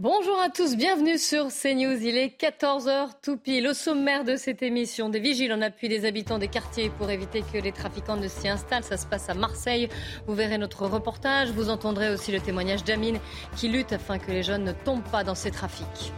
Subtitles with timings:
[0.00, 2.00] Bonjour à tous, bienvenue sur CNews.
[2.00, 3.66] Il est 14h tout pile.
[3.66, 7.42] Au sommaire de cette émission, des vigiles en appui des habitants des quartiers pour éviter
[7.42, 8.84] que les trafiquants ne s'y installent.
[8.84, 9.88] Ça se passe à Marseille.
[10.28, 11.50] Vous verrez notre reportage.
[11.50, 13.18] Vous entendrez aussi le témoignage d'Amine
[13.56, 16.12] qui lutte afin que les jeunes ne tombent pas dans ces trafics.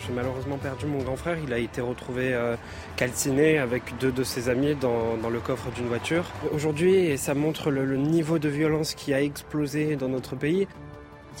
[0.00, 1.36] J'ai malheureusement perdu mon grand frère.
[1.44, 2.56] Il a été retrouvé euh,
[2.96, 6.24] calciné avec deux de ses amis dans, le coffre d'une voiture.
[6.54, 10.66] Aujourd'hui, ça montre le niveau de violence qui a explosé dans notre pays.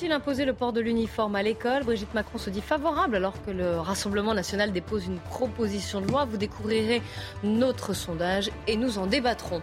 [0.02, 1.84] Il imposer le port de l'uniforme à l'école?
[1.84, 6.24] Brigitte Macron se dit favorable alors que le Rassemblement national dépose une proposition de loi.
[6.24, 7.02] Vous découvrirez
[7.42, 9.62] notre sondage et nous en débattrons.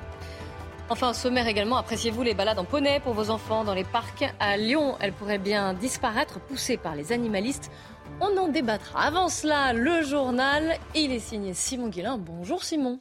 [0.90, 4.32] Enfin, au sommaire également, appréciez-vous les balades en poney pour vos enfants dans les parcs
[4.40, 4.96] à Lyon?
[5.00, 7.72] Elles pourraient bien disparaître, poussées par les animalistes.
[8.22, 9.02] On en débattra.
[9.02, 10.78] Avant cela, le journal.
[10.94, 12.18] Il est signé Simon Guillain.
[12.18, 13.00] Bonjour Simon.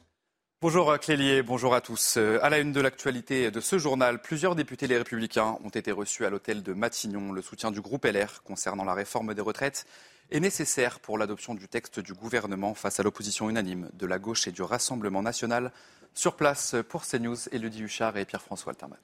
[0.67, 2.15] Bonjour Clélier, bonjour à tous.
[2.17, 5.91] Euh, À la une de l'actualité de ce journal, plusieurs députés Les Républicains ont été
[5.91, 7.31] reçus à l'hôtel de Matignon.
[7.31, 9.85] Le soutien du groupe LR concernant la réforme des retraites
[10.31, 14.47] est nécessaire pour l'adoption du texte du gouvernement face à l'opposition unanime de la gauche
[14.47, 15.71] et du Rassemblement national.
[16.15, 18.97] Sur place pour CNews, Élodie Huchard et Pierre-François Altermat.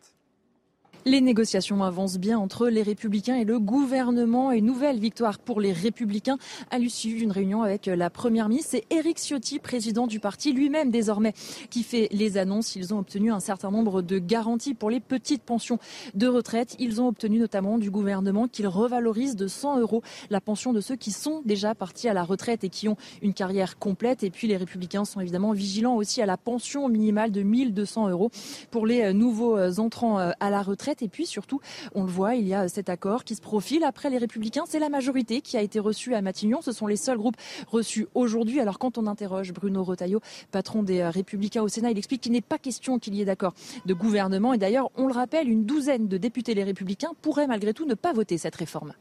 [1.04, 4.52] Les négociations avancent bien entre les Républicains et le gouvernement.
[4.52, 6.38] Une nouvelle victoire pour les Républicains
[6.70, 8.70] à l'issue d'une réunion avec la Première ministre.
[8.74, 11.34] C'est Éric Ciotti, président du parti, lui-même désormais,
[11.72, 12.76] qui fait les annonces.
[12.76, 15.80] Ils ont obtenu un certain nombre de garanties pour les petites pensions
[16.14, 16.76] de retraite.
[16.78, 20.98] Ils ont obtenu notamment du gouvernement qu'il revalorise de 100 euros la pension de ceux
[20.98, 24.22] qui sont déjà partis à la retraite et qui ont une carrière complète.
[24.22, 28.30] Et puis les Républicains sont évidemment vigilants aussi à la pension minimale de 1200 euros
[28.70, 30.91] pour les nouveaux entrants à la retraite.
[31.00, 31.62] Et puis surtout,
[31.96, 33.84] on le voit, il y a cet accord qui se profile.
[33.84, 36.62] Après les Républicains, c'est la majorité qui a été reçue à Matignon.
[36.62, 37.38] Ce sont les seuls groupes
[37.68, 38.60] reçus aujourd'hui.
[38.60, 40.20] Alors quand on interroge Bruno Retailleau,
[40.52, 43.54] patron des Républicains au Sénat, il explique qu'il n'est pas question qu'il y ait d'accord
[43.86, 44.54] de gouvernement.
[44.54, 47.94] Et d'ailleurs, on le rappelle, une douzaine de députés les Républicains pourraient malgré tout ne
[47.94, 48.94] pas voter cette réforme.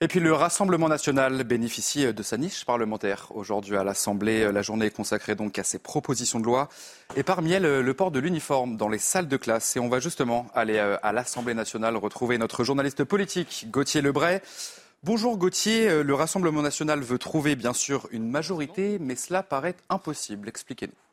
[0.00, 3.32] Et puis le Rassemblement national bénéficie de sa niche parlementaire.
[3.34, 6.68] Aujourd'hui à l'Assemblée, la journée est consacrée donc à ses propositions de loi.
[7.16, 9.74] Et parmi elles, le port de l'uniforme dans les salles de classe.
[9.74, 14.40] Et on va justement aller à l'Assemblée nationale retrouver notre journaliste politique, Gauthier Lebray.
[15.02, 20.48] Bonjour Gauthier, le Rassemblement national veut trouver bien sûr une majorité, mais cela paraît impossible.
[20.48, 21.07] Expliquez-nous.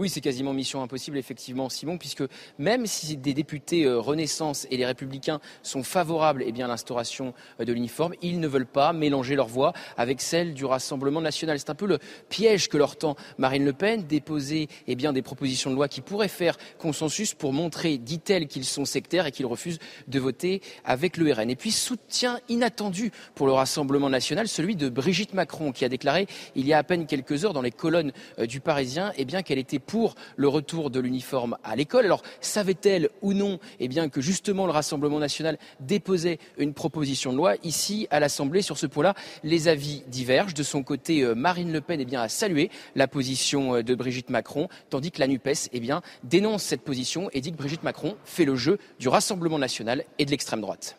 [0.00, 2.24] Oui, c'est quasiment mission impossible, effectivement, Simon, puisque
[2.58, 7.32] même si des députés euh, Renaissance et les Républicains sont favorables eh bien, à l'instauration
[7.60, 11.60] euh, de l'uniforme, ils ne veulent pas mélanger leur voix avec celle du Rassemblement national.
[11.60, 15.22] C'est un peu le piège que leur tend Marine Le Pen, déposer eh bien, des
[15.22, 19.46] propositions de loi qui pourraient faire consensus pour montrer, dit-elle, qu'ils sont sectaires et qu'ils
[19.46, 19.78] refusent
[20.08, 21.50] de voter avec le RN.
[21.50, 26.26] Et puis, soutien inattendu pour le Rassemblement national, celui de Brigitte Macron, qui a déclaré
[26.56, 29.44] il y a à peine quelques heures dans les colonnes euh, du Parisien eh bien,
[29.44, 32.04] qu'elle était pour le retour de l'uniforme à l'école.
[32.04, 37.54] Alors, savait-elle ou non eh que justement le Rassemblement national déposait une proposition de loi
[37.62, 40.54] Ici, à l'Assemblée, sur ce point-là, les avis divergent.
[40.54, 43.94] De son côté, euh, Marine Le Pen eh bien, a salué la position euh, de
[43.94, 45.80] Brigitte Macron, tandis que la NUPES eh
[46.22, 50.24] dénonce cette position et dit que Brigitte Macron fait le jeu du Rassemblement national et
[50.24, 50.96] de l'extrême droite.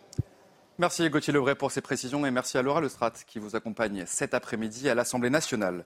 [0.78, 4.34] Merci Gauthier Lebray pour ces précisions et merci à Laura Lestrat qui vous accompagne cet
[4.34, 5.86] après-midi à l'Assemblée nationale.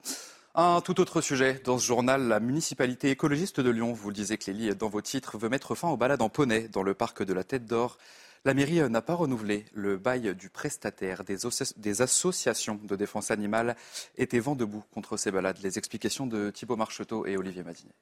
[0.55, 4.37] Un tout autre sujet dans ce journal, la municipalité écologiste de Lyon, vous le disiez
[4.37, 7.33] Clélie dans vos titres, veut mettre fin aux balades en poney dans le parc de
[7.33, 7.97] la Tête d'Or.
[8.45, 11.23] La mairie n'a pas renouvelé le bail du prestataire.
[11.23, 13.75] Des, associations de défense animale
[14.17, 15.59] étaient vent debout contre ces balades.
[15.61, 17.93] Les explications de Thibaut Marcheteau et Olivier Madinet.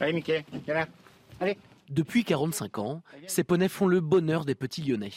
[0.00, 0.86] Allez Mickey, viens là.
[1.40, 1.58] Allez.
[1.92, 5.12] Depuis 45 ans, ces poneys font le bonheur des petits Lyonnais.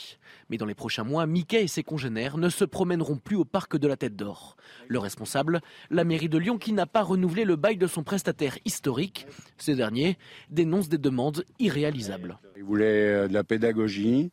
[0.49, 3.77] Mais dans les prochains mois, Mickey et ses congénères ne se promèneront plus au parc
[3.77, 4.57] de la Tête d'Or.
[4.89, 8.57] Le responsable, la mairie de Lyon qui n'a pas renouvelé le bail de son prestataire
[8.65, 9.25] historique.
[9.57, 10.17] Ces derniers
[10.49, 12.39] dénoncent des demandes irréalisables.
[12.57, 14.31] Il voulait de la pédagogie,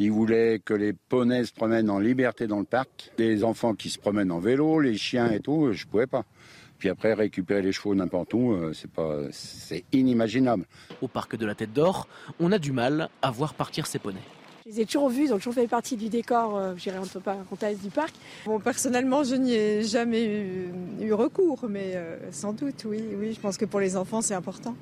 [0.00, 3.88] il voulait que les poneys se promènent en liberté dans le parc, les enfants qui
[3.88, 6.24] se promènent en vélo, les chiens et tout, je pouvais pas.
[6.84, 10.66] Puis après, récupérer les chevaux n'importe où, c'est pas, c'est inimaginable.
[11.00, 12.06] Au parc de la Tête d'Or,
[12.38, 14.20] on a du mal à voir partir ces poneys.
[14.66, 16.98] Je les ai toujours vus, ils ont toujours fait partie du décor, euh, je dirais,
[16.98, 18.12] on ne peut pas raconter du parc.
[18.44, 20.68] Bon, personnellement, je n'y ai jamais eu,
[21.00, 23.32] eu recours, mais euh, sans doute, oui, oui.
[23.32, 24.76] Je pense que pour les enfants, c'est important.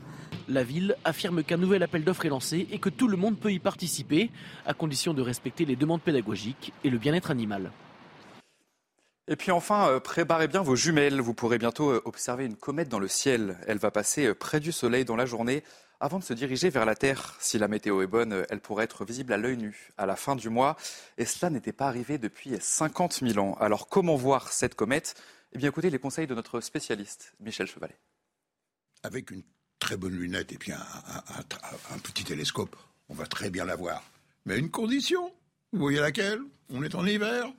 [0.48, 3.52] La ville affirme qu'un nouvel appel d'offres est lancé et que tout le monde peut
[3.52, 4.32] y participer,
[4.66, 7.70] à condition de respecter les demandes pédagogiques et le bien-être animal.
[9.28, 11.20] Et puis enfin, euh, préparez bien vos jumelles.
[11.20, 13.58] Vous pourrez bientôt euh, observer une comète dans le ciel.
[13.66, 15.62] Elle va passer euh, près du Soleil dans la journée
[16.00, 17.36] avant de se diriger vers la Terre.
[17.38, 20.34] Si la météo est bonne, elle pourrait être visible à l'œil nu à la fin
[20.34, 20.76] du mois.
[21.18, 23.54] Et cela n'était pas arrivé depuis 50 000 ans.
[23.60, 25.14] Alors comment voir cette comète?
[25.52, 27.96] Eh bien écoutez les conseils de notre spécialiste, Michel Chevalet.
[29.04, 29.44] Avec une
[29.78, 32.74] très bonne lunette et puis un, un petit télescope,
[33.08, 34.02] on va très bien la voir.
[34.44, 35.32] Mais une condition,
[35.72, 36.40] vous voyez laquelle?
[36.74, 37.52] On est en hiver.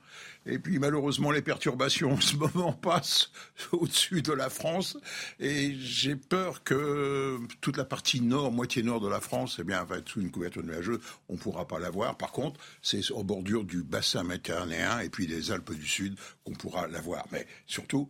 [0.46, 3.30] Et puis malheureusement, les perturbations en ce moment passent
[3.72, 4.96] au-dessus de la France.
[5.40, 9.82] Et j'ai peur que toute la partie nord, moitié nord de la France, eh bien,
[9.84, 11.00] va être sous une couverture nuageuse.
[11.28, 12.16] On ne pourra pas la voir.
[12.16, 16.52] Par contre, c'est aux bordures du bassin méditerranéen et puis des Alpes du Sud qu'on
[16.52, 17.26] pourra la voir.
[17.32, 18.08] Mais surtout,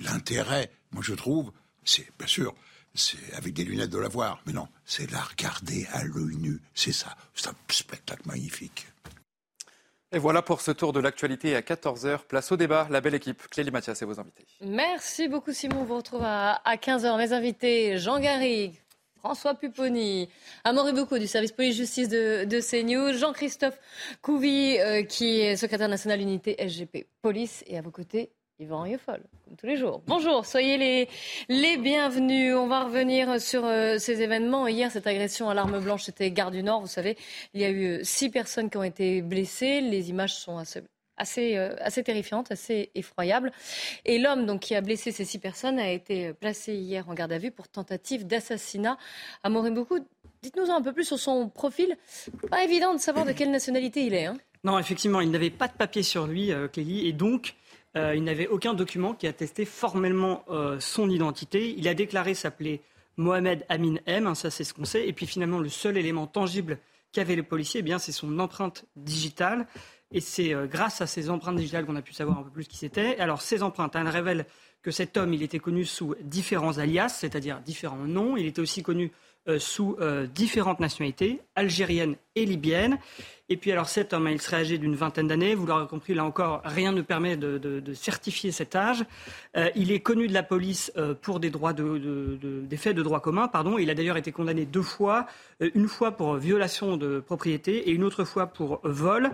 [0.00, 1.52] l'intérêt, moi je trouve,
[1.84, 2.54] c'est bien sûr
[2.96, 4.40] c'est avec des lunettes de la voir.
[4.46, 6.60] Mais non, c'est la regarder à l'œil nu.
[6.74, 7.16] C'est ça.
[7.34, 8.86] C'est un spectacle magnifique.
[10.16, 12.20] Et voilà pour ce tour de l'actualité à 14h.
[12.26, 12.88] Place au débat.
[12.90, 13.42] La belle équipe.
[13.50, 14.46] Clélie Mathias et vos invités.
[14.62, 15.80] Merci beaucoup Simon.
[15.80, 17.18] On vous retrouve à, 15h.
[17.18, 18.80] Mes invités, Jean Garrigue,
[19.18, 20.30] François Pupponi,
[20.64, 23.78] Amaury Bocco du service police-justice de, de, CNews, Jean-Christophe
[24.22, 29.20] Couvi, euh, qui est secrétaire national unité SGP Police, et à vos côtés, Yvan Rieufol,
[29.44, 30.00] comme tous les jours.
[30.06, 31.08] Bonjour, soyez les,
[31.50, 32.54] les bienvenus.
[32.54, 34.66] On va revenir sur euh, ces événements.
[34.66, 36.80] Hier, cette agression à l'arme blanche, c'était Gare du Nord.
[36.80, 37.18] Vous savez,
[37.52, 39.82] il y a eu euh, six personnes qui ont été blessées.
[39.82, 40.80] Les images sont assez,
[41.18, 43.52] assez, euh, assez terrifiantes, assez effroyables.
[44.06, 47.32] Et l'homme donc qui a blessé ces six personnes a été placé hier en garde
[47.32, 48.96] à vue pour tentative d'assassinat.
[49.42, 49.98] à beaucoup.
[50.42, 51.94] dites-nous un peu plus sur son profil.
[52.48, 54.24] Pas évident de savoir de quelle nationalité il est.
[54.24, 54.38] Hein.
[54.64, 57.54] Non, effectivement, il n'avait pas de papier sur lui, Clélie, et donc
[57.96, 61.74] euh, il n'avait aucun document qui attestait formellement euh, son identité.
[61.76, 62.82] Il a déclaré s'appeler
[63.16, 65.08] Mohamed Amin M, hein, ça c'est ce qu'on sait.
[65.08, 66.78] Et puis finalement, le seul élément tangible
[67.12, 69.66] qu'avaient les policiers, eh bien, c'est son empreinte digitale.
[70.12, 72.68] Et c'est euh, grâce à ces empreintes digitales qu'on a pu savoir un peu plus
[72.68, 73.18] qui c'était.
[73.18, 74.46] Alors, ces empreintes, elles révèlent
[74.82, 78.36] que cet homme, il était connu sous différents alias, c'est-à-dire différents noms.
[78.36, 79.10] Il était aussi connu
[79.58, 79.96] sous
[80.34, 82.98] différentes nationalités, algériennes et libyennes.
[83.48, 85.54] Et cet homme, il serait âgé d'une vingtaine d'années.
[85.54, 89.04] Vous l'aurez compris, là encore, rien ne permet de, certifier cet âge.
[89.56, 91.50] Euh, il est connu de la police euh, pour des,
[92.76, 93.46] faits de droit commun.
[93.46, 93.78] Pardon.
[93.78, 95.26] Il a d'ailleurs été condamné deux fois,
[95.62, 99.30] euh, une fois pour violation de propriété et une autre fois pour vol.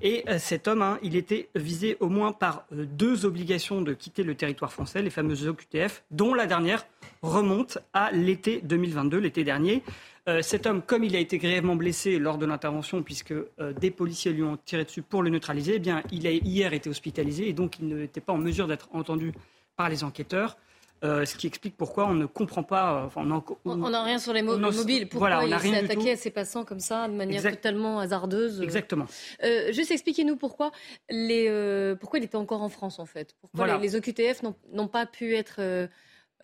[0.00, 4.34] Et cet homme, hein, il était visé au moins par deux obligations de quitter le
[4.34, 6.86] territoire français, les fameuses OQTF, dont la dernière
[7.22, 9.82] remonte à l'été 2022, l'été dernier.
[10.28, 13.90] Euh, cet homme, comme il a été grièvement blessé lors de l'intervention, puisque euh, des
[13.90, 17.54] policiers lui ont tiré dessus pour le neutraliser, eh il a hier été hospitalisé et
[17.54, 19.32] donc il n'était pas en mesure d'être entendu
[19.76, 20.58] par les enquêteurs.
[21.04, 23.08] Euh, ce qui explique pourquoi on ne comprend pas.
[23.14, 25.08] on n'a rien sur les mobiles.
[25.08, 29.06] Pourquoi il s'est attaqué à ces passants comme ça, de manière totalement hasardeuse Exactement.
[29.70, 30.72] juste expliquez-nous pourquoi,
[31.10, 33.34] les, pourquoi il était encore en France, en fait.
[33.40, 34.42] Pourquoi les, les, OQTF
[34.72, 35.88] n'ont pas pu être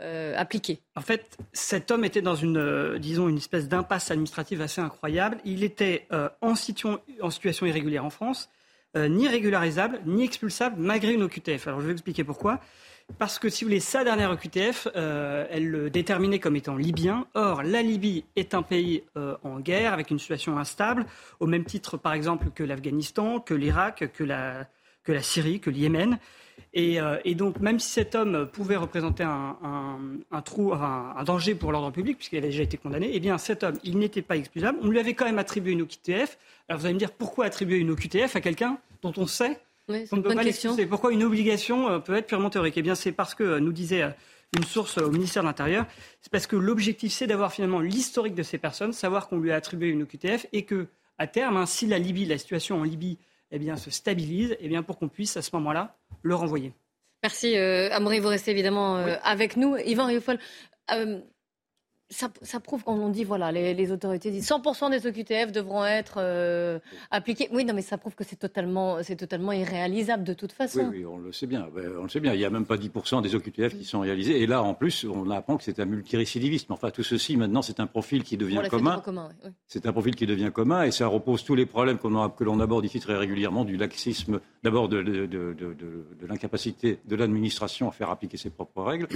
[0.00, 0.80] euh, appliqué.
[0.96, 5.38] En fait, cet homme était dans une, euh, disons, une espèce d'impasse administrative assez incroyable.
[5.44, 6.54] Il était euh, en,
[7.20, 8.50] en, situation irrégulière en France,
[8.96, 11.66] ni régularisable, ni expulsable, malgré une OQTF.
[11.66, 12.60] Alors je vais expliquer pourquoi.
[13.18, 17.26] Parce que, si vous voulez, sa dernière OQTF, elle le déterminait comme étant libyen.
[17.34, 21.06] Or, la Libye est un pays en guerre, avec une situation instable,
[21.38, 24.66] au même titre, par exemple, que l'Afghanistan, que l'Irak, que la,
[25.22, 26.18] Syrie, que le Yémen.
[26.76, 31.90] Euh, et, donc, même si cet homme pouvait représenter un, trou, un, danger pour l'ordre
[31.90, 34.78] public, puisqu'il avait déjà été condamné, eh bien, cet homme, il n'était pas excusable.
[34.82, 36.38] On lui avait quand même attribué une OQTF.
[36.68, 40.16] Alors, vous allez me dire, pourquoi attribuer une OQTF à quelqu'un dont on sait qu'on
[40.16, 42.76] ne peut pas l'excuser Pourquoi une obligation euh, peut être purement théorique?
[42.76, 44.02] Eh bien, c'est parce que, euh, nous disait
[44.56, 45.86] une source au ministère de l'Intérieur,
[46.20, 49.56] c'est parce que l'objectif, c'est d'avoir finalement l'historique de ces personnes, savoir qu'on lui a
[49.56, 50.86] attribué une OQTF et que,
[51.18, 53.18] à terme, hein, si la Libye, la situation en Libye,
[53.50, 56.72] eh bien, se stabilise, eh bien, pour qu'on puisse à ce moment-là le renvoyer.
[57.22, 57.56] Merci.
[57.56, 59.76] Euh, Amaury, vous restez évidemment euh, avec nous.
[59.76, 60.38] Yvan Rioufol,
[60.92, 61.20] euh,
[62.10, 66.78] ça, prouve quand on dit, voilà, les, autorités disent 100% des OQTF devront être euh,
[67.10, 67.48] appliqués.
[67.52, 70.88] Oui, non, mais ça prouve que c'est totalement, c'est totalement irréalisable de toute façon.
[70.90, 71.66] Oui, oui, on le sait bien.
[71.74, 72.34] Ben, on le sait bien.
[72.34, 74.42] Il n'y a même pas 10% des OQTF qui sont réalisés.
[74.42, 76.70] Et là, en plus, on apprend que c'est un multirécidiviste.
[76.70, 79.02] Enfin, tout ceci, maintenant, c'est un profil qui devient commun.
[79.66, 82.84] C'est un profil qui devient commun et ça repose tous les problèmes que l'on aborde
[82.84, 88.10] ici très régulièrement, du laxisme, d'abord de, de, de, de l'incapacité de l'administration à faire
[88.10, 89.08] appliquer ses propres règles,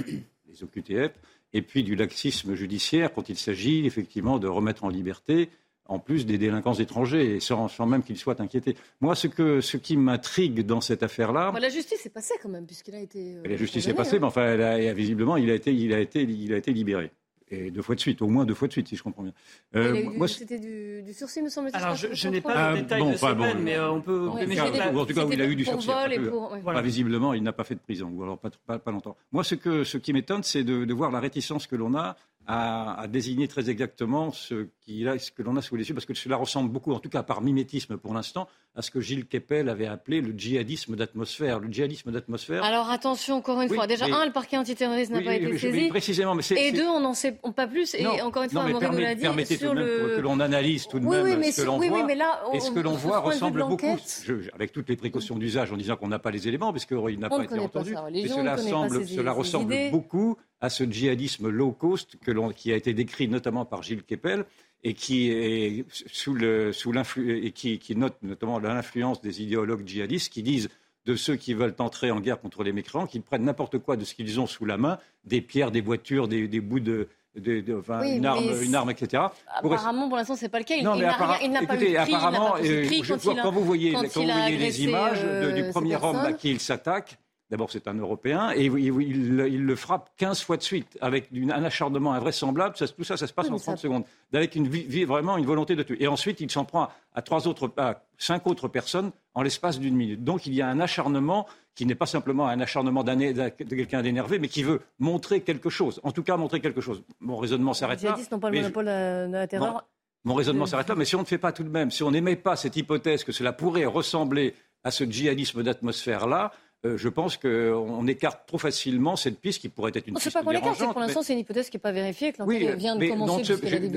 [0.47, 1.11] les OQTF
[1.53, 5.49] et puis du laxisme judiciaire quand il s'agit effectivement de remettre en liberté
[5.89, 8.75] en plus des délinquants étrangers, sans, même qu'ils soient inquiétés.
[9.01, 11.51] Moi, ce, que, ce qui m'intrigue dans cette affaire-là...
[11.59, 13.35] la justice est passée quand même, puisqu'il a été...
[13.35, 15.99] Euh, la justice est passée, mais enfin, elle a, visiblement, il a, été, il, a
[15.99, 17.11] été, il a été libéré.
[17.51, 19.33] Et deux fois de suite, au moins deux fois de suite, si je comprends bien.
[19.75, 21.75] Euh, C'était du, du, sursis, me semble-il.
[21.75, 24.27] Alors, je, n'ai pas le détail de ces peines, mais euh, on peut...
[24.29, 25.87] en, tout cas, il a eu du sursis.
[25.87, 29.15] Pas visiblement, il n'a pas fait de prison, ou alors pas, pas, longtemps.
[29.31, 32.15] Moi, ce, que, ce qui m'étonne, c'est de, de voir la réticence que l'on a
[32.51, 36.35] à, désigner très exactement ce, ce que l'on a sous les yeux, parce que cela
[36.35, 39.87] ressemble beaucoup, en tout cas par mimétisme pour l'instant, à ce que Gilles Kepel avait
[39.87, 41.59] appelé le djihadisme d'atmosphère.
[41.59, 42.63] Le djihadisme d'atmosphère.
[42.63, 43.87] Alors attention, encore une fois.
[43.87, 45.87] Déjà, un, le parquet antiterroriste n'a pas été saisi.
[45.89, 47.95] précisément, mais et deux, on n'en sait pas plus.
[47.95, 49.21] Et encore une fois, Maurice l'a dit.
[49.21, 50.15] Permettez sur tout de même le...
[50.15, 52.05] que l'on analyse tout de oui, même ce que l'on oui, voit.
[52.05, 55.71] mais là, et ce que l'on voit ressemble beaucoup, je, avec toutes les précautions d'usage,
[55.71, 57.95] en disant qu'on n'a pas les éléments, parce qu'il n'a pas été entendu.
[58.11, 62.93] Mais cela, semble, cela ressemble beaucoup à ce djihadisme low cost que qui a été
[62.93, 64.45] décrit notamment par Gilles Kepel
[64.83, 70.31] et qui est sous le, sous et qui, qui, note notamment l'influence des idéologues djihadistes
[70.31, 70.69] qui disent
[71.05, 74.05] de ceux qui veulent entrer en guerre contre les mécréants, qu'ils prennent n'importe quoi de
[74.05, 77.61] ce qu'ils ont sous la main, des pierres, des voitures, des, des bouts de, de,
[77.61, 79.23] de, enfin, une, arme, une arme, etc.
[79.47, 80.75] Apparemment, pour l'instant, c'est pas le cas.
[80.75, 84.83] Il, n'a pas de apparemment, euh, quand, quand, vous voyez, quand, quand vous voyez les
[84.83, 87.17] images euh, du premier homme à qui il s'attaque,
[87.49, 92.13] D'abord, c'est un Européen et il, le frappe 15 fois de suite avec un acharnement
[92.13, 92.75] invraisemblable.
[92.75, 94.67] tout ça, ça se passe en 30 secondes, avec une,
[95.05, 95.97] vraiment une volonté de tuer.
[95.99, 99.95] Et ensuite, il s'en prend à, trois autres, à cinq autres personnes en l'espace d'une
[99.95, 100.23] minute.
[100.23, 104.37] Donc, il y a un acharnement qui n'est pas simplement un acharnement de quelqu'un d'énervé,
[104.37, 105.99] mais qui veut montrer quelque chose.
[106.03, 107.01] En tout cas, montrer quelque chose.
[107.19, 108.15] Mon raisonnement s'arrête là.
[108.15, 109.87] Les n'ont pas le monopole de la terreur.
[110.25, 112.11] Mon raisonnement s'arrête là, mais si on ne fait pas tout de même, si on
[112.11, 114.53] n'émet pas cette hypothèse que cela pourrait ressembler
[114.83, 116.51] à ce djihadisme d'atmosphère-là,
[116.85, 120.33] euh, je pense qu'on écarte trop facilement cette piste qui pourrait être une piste C'est
[120.33, 122.77] pas qu'on l'écarte, c'est pour l'instant c'est une hypothèse qui n'est pas vérifiée, que l'enquête
[122.77, 123.53] vient de commencer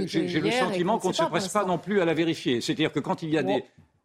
[0.06, 2.60] J'ai le sentiment qu'on ne se presse pas non plus à la vérifier.
[2.60, 3.64] C'est-à-dire que quand il y a des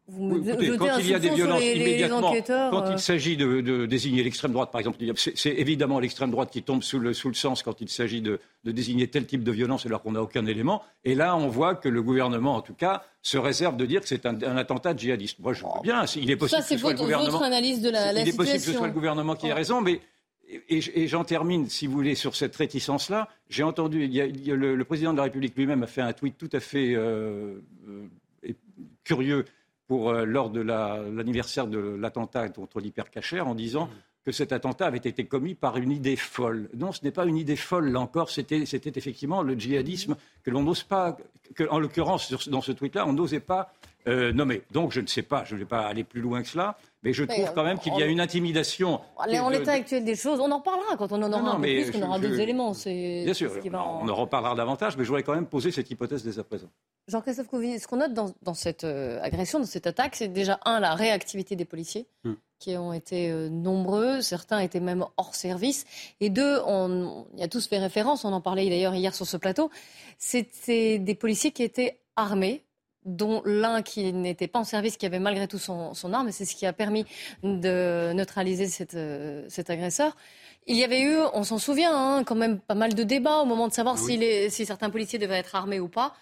[0.09, 0.41] vous
[0.77, 2.97] quand il y a des violences les, immédiatement, quand il euh.
[2.97, 6.99] s'agit de, de, désigner l'extrême droite, par exemple, c'est évidemment l'extrême droite qui tombe sous
[6.99, 10.01] le, sous le sens quand il s'agit de, de, désigner tel type de violence alors
[10.01, 10.81] qu'on n'a aucun élément.
[11.03, 14.07] Et là, on voit que le gouvernement, en tout cas, se réserve de dire que
[14.07, 15.39] c'est un, un, attentat djihadiste.
[15.39, 16.05] Moi, je veux bien.
[16.15, 17.41] Il est possible Ça, que ce soit votre, le gouvernement.
[17.41, 19.81] analyse de la, la il est possible que ce soit le gouvernement qui ait raison,
[19.81, 19.99] mais
[20.69, 23.27] et, et j'en termine, si vous voulez, sur cette réticence-là.
[23.49, 25.83] J'ai entendu, il y a, il y a le, le, président de la République lui-même
[25.83, 27.59] a fait un tweet tout à fait euh,
[27.89, 28.53] euh,
[29.03, 29.43] curieux
[29.87, 33.89] pour, euh, lors de l'anniversaire de l'attentat contre l'hypercachère en disant mmh.
[34.25, 36.69] que cet attentat avait été commis par une idée folle.
[36.75, 40.63] Non, ce n'est pas une idée folle, là encore, c'était effectivement le djihadisme que l'on
[40.63, 41.17] n'ose pas,
[41.55, 43.73] que, en l'occurrence, dans ce tweet-là, on n'osait pas
[44.07, 44.61] euh, nommer.
[44.71, 47.13] Donc, je ne sais pas, je ne vais pas aller plus loin que cela, mais
[47.13, 49.01] je trouve quand même qu'il y a une intimidation.
[49.17, 51.91] En l'état actuel des choses, on en parlera quand on en aura un peu plus,
[51.91, 52.73] qu'on aura d'autres éléments.
[52.85, 56.39] Bien sûr, on en reparlera davantage, mais je voudrais quand même poser cette hypothèse dès
[56.39, 56.69] à présent.
[57.07, 60.81] Jean-Christophe Couvi, ce qu'on note dans, cette euh, agression, dans cette attaque, c'est déjà, un,
[60.81, 62.33] la réactivité des policiers, hmm.
[62.59, 65.85] qui ont été euh, nombreux, certains étaient même hors service,
[66.19, 69.37] et deux, on, y a tous fait référence, on en parlait d'ailleurs hier sur ce
[69.37, 69.71] plateau,
[70.17, 72.65] c'était des policiers qui étaient armés,
[73.07, 76.45] dont l'un qui n'était pas en service, qui avait malgré tout son, arme, et c'est
[76.45, 77.05] ce qui a permis
[77.41, 80.15] de neutraliser euh, cet agresseur.
[80.67, 83.45] Il y avait eu, on s'en souvient, hein, quand même pas mal de débats au
[83.45, 84.19] moment de savoir si,
[84.51, 86.13] si certains policiers devaient être armés ou pas.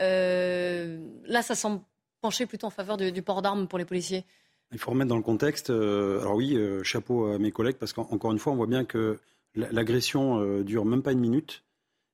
[0.00, 1.80] Euh, là, ça semble
[2.20, 4.24] pencher plutôt en faveur du, port d'armes pour les policiers.
[4.72, 5.70] Il faut remettre dans le contexte.
[5.70, 8.84] Euh, alors oui, euh, chapeau à mes collègues, parce qu'encore une fois, on voit bien
[8.84, 9.18] que
[9.54, 11.62] l'agression dure même pas une minute.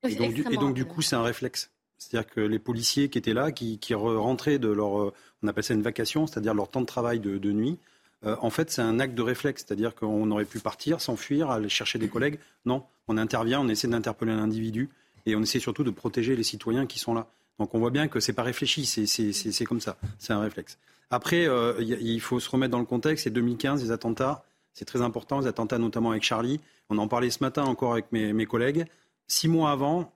[0.07, 1.71] Et donc, du, et donc, du, coup, c'est un réflexe.
[2.01, 5.83] C'est-à-dire que les policiers qui étaient là, qui, rentraient de leur, on appelle ça une
[5.83, 7.79] vacation, c'est-à-dire leur temps de travail de, de nuit,
[8.25, 9.65] en fait, c'est un acte de réflexe.
[9.67, 12.39] C'est-à-dire qu'on aurait pu partir, s'enfuir, aller chercher des collègues.
[12.65, 14.89] Non, on intervient, on essaie d'interpeller un individu
[15.27, 17.27] et on essaie surtout de protéger les citoyens qui sont là.
[17.59, 20.79] Donc on voit bien que c'est pas réfléchi, c'est comme ça, c'est un réflexe.
[21.11, 23.25] Après, euh, il faut se remettre dans le contexte.
[23.25, 26.61] C'est 2015, les attentats, c'est très important, les attentats notamment avec Charlie.
[26.89, 28.87] On en parlait ce matin encore avec mes, collègues.
[29.27, 30.13] Six mois avant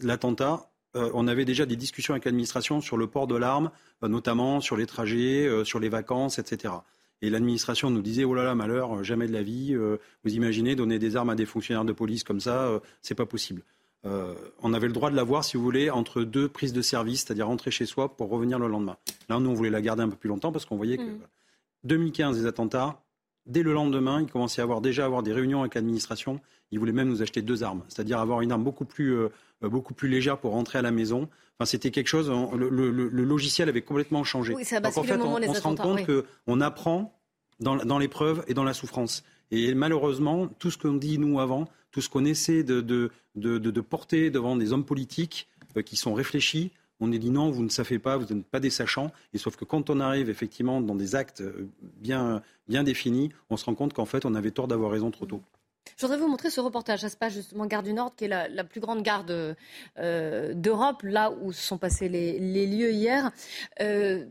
[0.00, 3.70] l'attentat, euh, on avait déjà des discussions avec l'administration sur le port de l'arme,
[4.02, 6.74] euh, notamment sur les trajets, sur les vacances, etc.
[7.22, 9.74] Et l'administration nous disait oh là là malheur, jamais de la vie.
[9.76, 13.62] vous imaginez donner des armes à des fonctionnaires de police comme ça, c'est pas possible.
[14.04, 17.20] Euh, on avait le droit de l'avoir, si vous voulez, entre deux prises de service,
[17.24, 18.96] c'est-à-dire rentrer chez soi pour revenir le lendemain.
[19.28, 21.18] Là, nous, on voulait la garder un peu plus longtemps parce qu'on voyait que
[21.84, 22.40] 2015, mm.
[22.40, 23.02] les attentats,
[23.46, 26.40] dès le lendemain, il commençait à avoir déjà avoir des réunions avec l'administration.
[26.72, 29.28] Ils voulaient même nous acheter deux armes, c'est-à-dire avoir une arme beaucoup plus, euh,
[29.68, 31.28] beaucoup plus légère pour rentrer à la maison.
[31.58, 32.30] Enfin, c'était quelque chose.
[32.30, 32.88] le,
[33.24, 34.52] logiciel avait complètement changé.
[34.52, 37.18] Donc en fait, on, se rend compte qu'on apprend
[37.60, 39.22] dans, dans l'épreuve et dans la souffrance.
[39.52, 44.30] Et malheureusement, tout ce qu'on dit nous avant, tout ce qu'on essaie de, de, porter
[44.30, 47.98] devant des hommes politiques euh, qui sont réfléchis, on est dit non, vous ne savez
[47.98, 49.12] pas, vous n'êtes pas des sachants.
[49.34, 51.68] Et sauf que quand on arrive effectivement dans des actes euh,
[52.00, 55.26] bien, bien définis, on se rend compte qu'en fait, on avait tort d'avoir raison trop
[55.26, 55.42] tôt.
[55.96, 57.00] Je voudrais vous montrer ce reportage.
[57.00, 61.30] Ça se passe justement Gare du Nord, qui est la, plus grande gare d'Europe, là
[61.30, 63.30] où se sont passés les, lieux hier.
[63.80, 64.26] Euh,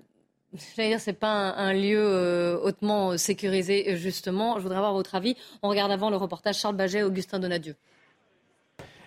[0.76, 4.58] J'allais dire, c'est pas un, lieu euh, hautement sécurisé, justement.
[4.58, 5.38] Je voudrais avoir votre avis.
[5.62, 7.76] On regarde avant le reportage Charles Baget, Augustin Donadieu.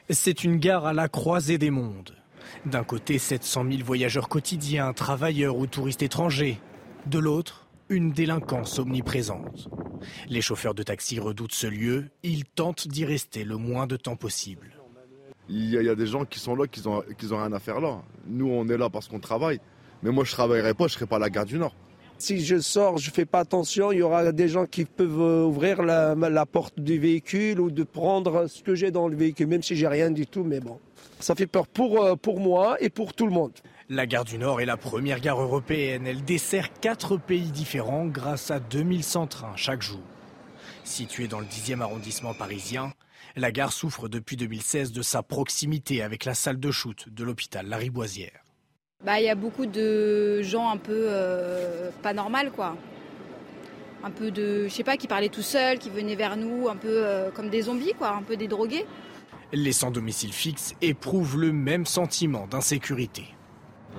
[0.09, 2.17] C'est une gare à la croisée des mondes.
[2.65, 6.61] D'un côté, 700 000 voyageurs quotidiens, travailleurs ou touristes étrangers.
[7.07, 7.64] De l'autre,
[7.95, 9.69] une délinquance omniprésente.
[10.29, 12.07] Les chauffeurs de taxi redoutent ce lieu.
[12.23, 14.71] Ils tentent d'y rester le moins de temps possible.
[15.49, 17.81] Il y, a, des gens qui sont là, qui n'ont qui ont rien à faire
[17.81, 18.03] là.
[18.27, 19.61] Nous, on est là parce qu'on travaille.
[20.03, 21.75] Mais moi, je ne travaillerai pas, je ne serai pas à la gare du Nord.
[22.19, 25.21] Si je sors, je ne fais pas attention, il y aura des gens qui peuvent
[25.21, 29.49] euh, ouvrir la, porte du véhicule ou de prendre ce que j'ai dans le véhicule,
[29.49, 30.79] même si j'ai rien du tout, mais bon.
[31.21, 33.53] Ça fait peur pour, euh, pour moi et pour tout le monde.
[33.91, 36.07] La gare du Nord est la première gare européenne.
[36.07, 40.01] Elle dessert quatre pays différents grâce à 2100 trains chaque jour.
[40.85, 42.95] Située dans le 10e arrondissement parisien,
[43.37, 47.67] la gare souffre depuis 2016 de sa proximité avec la salle de shoot de l'hôpital
[47.67, 48.41] Lariboisière.
[49.05, 52.79] Bah, il y a beaucoup de gens un peu euh, pas normal quoi.
[54.03, 56.77] Un peu de, je sais pas, qui parlaient tout seuls, qui venaient vers nous, un
[56.77, 58.87] peu euh, comme des zombies quoi, un peu des drogués.
[59.53, 63.25] Les sans domicile fixe éprouvent le même sentiment d'insécurité.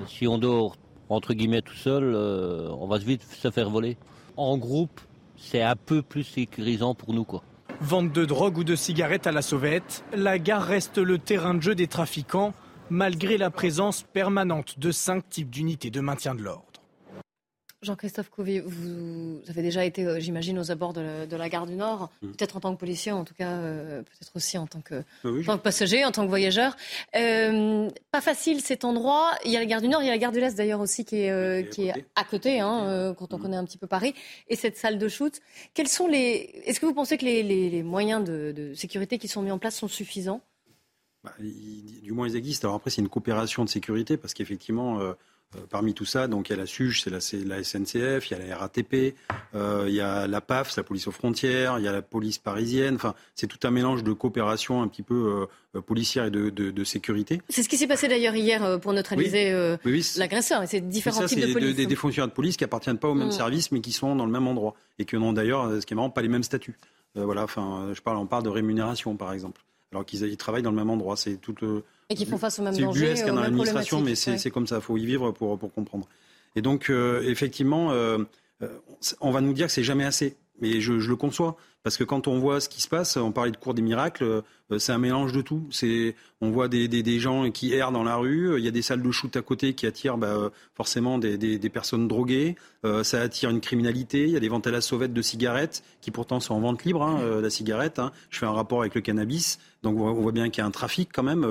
[0.08, 0.76] Si on dort
[1.10, 3.98] entre guillemets tout seul, euh, on va vite se faire voler.
[4.38, 5.00] En groupe,
[5.38, 7.44] c'est un peu plus sécurisant pour nous quoi.
[7.82, 11.62] Vente de drogue ou de cigarettes à la sauvette, la gare reste le terrain de
[11.62, 12.54] jeu des trafiquants
[12.90, 16.75] malgré la présence permanente de cinq types d'unités de maintien de l'ordre.
[17.86, 22.10] Jean-Christophe Couvi, vous avez déjà été, euh, j'imagine, aux abords de la, gare du Nord,
[22.22, 22.32] mm.
[22.32, 25.04] peut-être en tant que policier, en tout cas, euh, peut-être aussi en tant que,
[25.48, 26.76] ah passager, en tant que voyageur.
[27.16, 29.32] Euh, pas facile cet endroit.
[29.46, 30.82] Il y a la gare du Nord, il y a la gare de l'Est d'ailleurs
[30.82, 33.42] aussi qui est, qui est à côté, hein, quand on mm.
[33.42, 34.14] connaît un petit peu Paris,
[34.50, 35.40] et cette salle de shoot.
[35.74, 39.52] Quels sont les Est-ce que vous pensez que les, moyens de sécurité qui sont mis
[39.52, 40.42] en place sont suffisants?
[41.24, 42.68] Bah, du moins ils existent.
[42.68, 45.00] Alors après, c'est une coopération de sécurité parce qu'effectivement,
[45.70, 47.20] parmi tout ça, donc il y a la SUGE, c'est la,
[47.64, 49.16] SNCF, il y a la RATP,
[49.56, 52.38] euh, il y a la PAF, la police aux frontières, il y a la police
[52.38, 52.96] parisienne.
[52.96, 55.48] Enfin, c'est tout un mélange de coopération un petit peu
[55.86, 57.42] policière et de, sécurité.
[57.50, 59.78] C'est ce qui s'est passé d'ailleurs hier pour neutraliser
[60.18, 60.64] l'agresseur.
[60.68, 61.76] C'est différents types de police.
[61.76, 63.32] Des, des, fonctionnaires de police qui appartiennent pas au même mm.
[63.32, 65.96] service, mais qui sont dans le même endroit et qui n'ont d'ailleurs, ce qui est
[65.96, 66.78] marrant, pas les mêmes statuts.
[67.16, 67.44] voilà.
[67.44, 69.62] Enfin, je parle, on parle de rémunération, par exemple
[69.96, 71.16] alors qu'ils travaillent dans le même endroit.
[71.16, 71.56] C'est tout.
[71.64, 73.16] Euh, et qu'ils font face au même danger.
[73.16, 74.76] C'est dans l'administration, mais c'est comme ça.
[74.78, 76.08] Il faut y vivre pour, pour comprendre.
[76.56, 78.20] Et donc, euh, effectivement, euh,
[79.22, 80.36] on va nous dire que c'est jamais assez.
[80.62, 81.58] Mais je, le conçois.
[81.84, 84.24] Parce que quand on voit ce qui se passe, on parlait de cours des miracles,
[84.72, 85.68] euh, c'est un mélange de tout.
[85.70, 88.82] C'est, on voit des, des, gens qui errent dans la rue, il y a des
[88.82, 93.22] salles de shoot à côté qui attirent bah, forcément des, des, personnes droguées, euh, ça
[93.22, 96.40] attire une criminalité, il y a des ventes à la sauvette de cigarettes qui pourtant
[96.40, 98.00] sont en vente libre, hein, euh, la cigarette.
[98.00, 98.12] Hein.
[98.32, 100.72] Je fais un rapport avec le cannabis, donc on voit bien qu'il y a un
[100.72, 101.46] trafic quand même.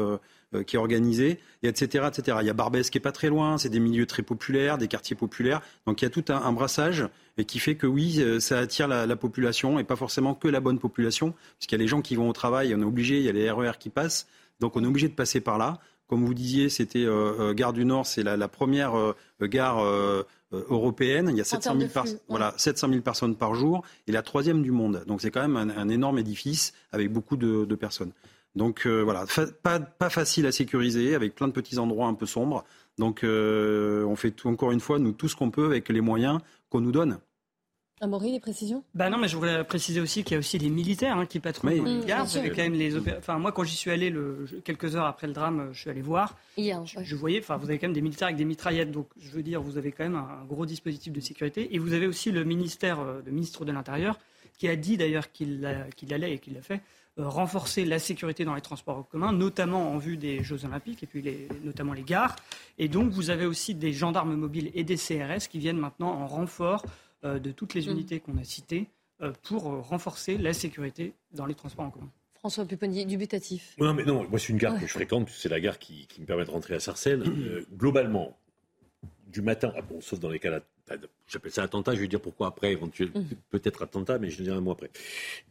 [0.63, 2.39] Qui est organisé, et etc., etc.
[2.41, 4.89] Il y a Barbès qui est pas très loin, c'est des milieux très populaires, des
[4.89, 5.61] quartiers populaires.
[5.87, 8.59] Donc il y a tout un, un brassage et qui fait que oui, euh, ça
[8.59, 12.03] attire la, population et pas forcément que la bonne population, puisqu'il y a les gens
[12.03, 14.27] qui vont au travail, on est obligé, il y a les RER e qui passent,
[14.61, 15.79] donc on est obligé de passer par là.
[16.07, 19.83] Comme vous disiez, c'était euh, euh, Gare du Nord, c'est la, première gare
[20.53, 21.29] européenne.
[21.31, 21.91] Il y a 700 000,
[22.29, 25.03] voilà, 700 000 personnes par jour et la troisième du monde.
[25.07, 28.13] Donc c'est quand même un, énorme édifice avec beaucoup de, personnes.
[28.57, 29.25] Donc voilà,
[29.63, 32.65] pas, pas, facile à sécuriser, avec plein de petits endroits un peu sombres.
[32.99, 36.39] Donc on fait tout, encore une fois, nous, tout ce qu'on peut avec les moyens
[36.71, 37.19] qu'on nous donne.
[38.01, 38.83] Amaury, les précisions?
[38.95, 41.39] Bah non, mais je voulais préciser aussi qu'il y a aussi des militaires hein, qui
[41.39, 42.27] patrouillent dans les gares.
[42.27, 44.47] quand même les enfin, moi, quand j'y suis allé le...
[44.65, 46.37] quelques heures après le drame, je suis allé voir.
[46.59, 48.91] je, voyais, enfin, vous avez quand même des militaires avec des mitraillettes.
[48.91, 51.75] Donc, je veux dire, vous avez quand même un, gros dispositif de sécurité.
[51.75, 54.19] Et vous avez aussi le ministère, le euh, ministre de l'Intérieur,
[54.59, 56.79] qui a dit d'ailleurs qu'il allait et qu'il l'a fait euh,
[57.17, 61.07] renforcer la sécurité dans les transports en commun, notamment en vue des Jeux Olympiques et
[61.07, 62.37] puis les, notamment les gares.
[62.79, 66.27] Et donc, vous avez aussi des gendarmes mobiles et des CRS qui viennent maintenant en
[66.27, 66.85] renfort
[67.25, 67.91] euh, de toutes les mm.
[67.91, 68.89] unités qu'on a citées
[69.23, 72.11] euh, pour euh, renforcer la sécurité dans les transports en commun.
[72.35, 73.75] François Pupponi, dubitatif.
[73.79, 76.27] Non, mais non, moi c'est une gare que je fréquente, c'est la gare qui, me
[76.27, 77.25] permet de rentrer à Sarcelles.
[77.73, 78.37] globalement,
[79.29, 80.61] du matin, ah bon, sauf dans les cas
[81.27, 83.29] j'appelle ça attentat, je vais dire pourquoi après, éventuellement, mm.
[83.51, 84.91] peut-être attentat, mais je le dirai un mot après.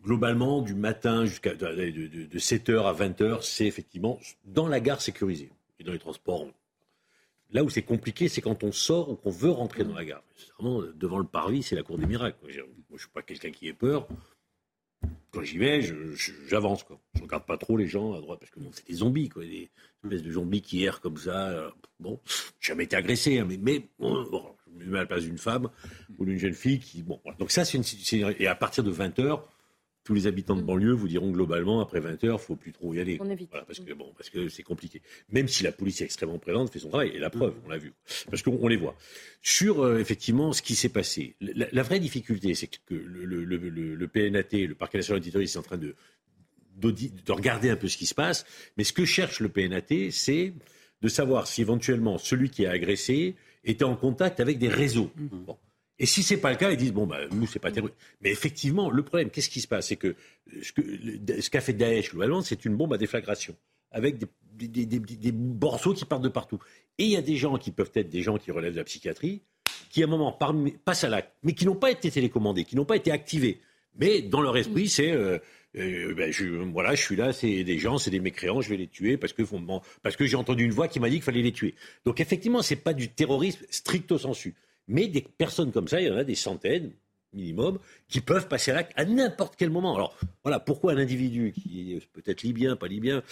[0.03, 5.51] Globalement, du matin jusqu'à de, de 7h à 20h, c'est effectivement dans la gare sécurisée.
[5.79, 6.47] Et dans les transports,
[7.53, 10.23] Là où c'est compliqué, c'est quand on sort ou qu'on veut rentrer dans la gare.
[10.57, 12.37] Vraiment, devant le parvis, c'est la cour des miracles.
[12.41, 14.07] Moi, je ne suis pas quelqu'un qui ait peur.
[15.31, 15.81] Quand j'y vais,
[16.47, 16.83] j'avance.
[17.13, 19.43] Je ne regarde pas trop les gens à droite, parce que c'est des zombies, quoi,
[19.43, 19.69] des
[20.03, 21.49] espèces de zombies qui errent comme ça.
[21.49, 21.69] Euh,
[21.99, 22.19] bon,
[22.59, 24.25] j'ai jamais été agressé, hein, mais, mais bon,
[24.81, 25.69] à la place d'une femme
[26.17, 27.03] ou d'une jeune fille qui.
[27.03, 28.33] Bon, Donc ça, c'est une.
[28.39, 29.41] Et à partir de 20 h
[30.03, 32.99] tous les habitants de banlieue vous diront globalement, après 20 heures, faut plus trop y
[32.99, 33.17] aller.
[33.21, 33.49] On évite.
[33.49, 35.01] Voilà, parce que bon, parce que c'est compliqué.
[35.29, 37.11] Même si la police est extrêmement présente, fait son travail.
[37.13, 37.93] Et la preuve, on l'a vu.
[38.29, 38.95] Parce qu'on les voit.
[39.41, 41.35] Sur, euh, effectivement, ce qui s'est passé.
[41.39, 45.59] La, vraie difficulté, c'est que le, le, le, le, PNAT, le Parquet national antiterroriste, est
[45.59, 45.95] en train de,
[46.75, 48.45] de regarder un peu ce qui se passe.
[48.77, 50.53] Mais ce que cherche le PNAT, c'est
[51.01, 55.11] de savoir si éventuellement celui qui a agressé était en contact avec des réseaux.
[55.15, 55.57] Bon.
[55.99, 57.93] Et si c'est pas le cas, ils disent bon bah nous c'est pas terrible.
[58.21, 60.15] Mais effectivement, le problème, qu'est-ce qui se passe, c'est que
[60.61, 63.55] ce qu'a fait Daesh globalement, c'est une bombe à déflagration
[63.93, 64.27] avec des,
[64.67, 66.59] des, des, des, morceaux qui partent de partout.
[66.97, 68.83] Et il y a des gens qui peuvent être des gens qui relèvent de la
[68.83, 69.43] psychiatrie,
[69.89, 70.37] qui à un moment
[70.83, 73.61] passent à l'acte, mais qui n'ont pas été télécommandés, qui n'ont pas été activés.
[73.95, 75.37] Mais dans leur esprit, c'est euh,
[75.75, 78.77] euh, ben, je, voilà, je suis là, c'est des gens, c'est des mécréants, je vais
[78.77, 79.43] les tuer parce que,
[80.01, 81.75] parce que j'ai entendu une voix qui m'a dit qu'il fallait les tuer.
[82.05, 84.55] Donc effectivement, c'est pas du terrorisme stricto sensu.
[84.87, 86.91] Mais des personnes comme ça, il y en a des centaines
[87.33, 89.95] minimum, qui peuvent passer à l'acte à n'importe quel moment.
[89.95, 93.23] Alors voilà, pourquoi un individu qui est peut-être libyen, pas libyen,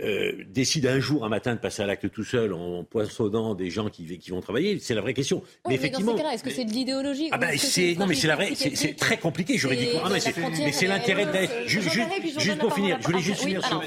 [0.00, 3.70] euh, décide un jour, un matin, de passer à l'acte tout seul en poinçonnant des
[3.70, 5.42] gens qui, qui vont travailler C'est la vraie question.
[5.68, 8.14] mais, effectivement, dans ces cas-là, est-ce que c'est de l'idéologie ah ben, c'est, Non, mais
[8.14, 10.00] c'est la vraie, c'est, très compliqué juridiquement.
[10.04, 13.82] Ah, mais c'est, l'intérêt de Juste, pour finir, je voulais juste finir sur,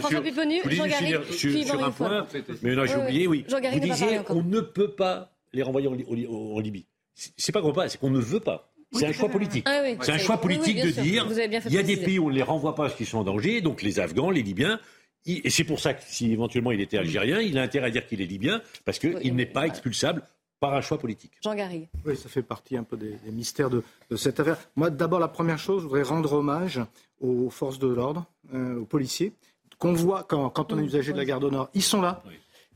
[1.65, 2.27] sur un point,
[2.62, 3.45] mais non, j'ai oublié, oui.
[3.49, 6.86] Vous disiez, on ne peut pas les renvoyer en Libye.
[7.13, 8.68] C'est pas qu'on pas, c'est qu'on ne veut pas.
[8.91, 9.65] C'est un choix politique.
[9.67, 11.28] Ah c'est un choix politique de dire
[11.65, 13.23] il y a des pays où on ne les renvoie pas parce qu'ils sont en
[13.23, 14.80] danger, donc les Afghans, les Libyens.
[15.25, 18.08] Et c'est pour ça que si éventuellement il était algérien, il a intérêt à dire
[18.08, 20.23] qu'il est libyen parce qu'il n'est pas expulsable
[20.60, 21.34] par un choix politique.
[21.43, 21.88] Jean Garrigue.
[22.06, 23.84] Oui, ça fait partie un peu des, mystères de,
[24.15, 24.58] cette affaire.
[24.75, 26.82] Moi, d'abord, la première chose, je voudrais rendre hommage
[27.21, 29.34] aux forces de l'ordre, euh, aux policiers,
[29.78, 31.69] qu'on voit quand, quand on est usager de la garde au Nord.
[31.73, 32.23] Ils sont là.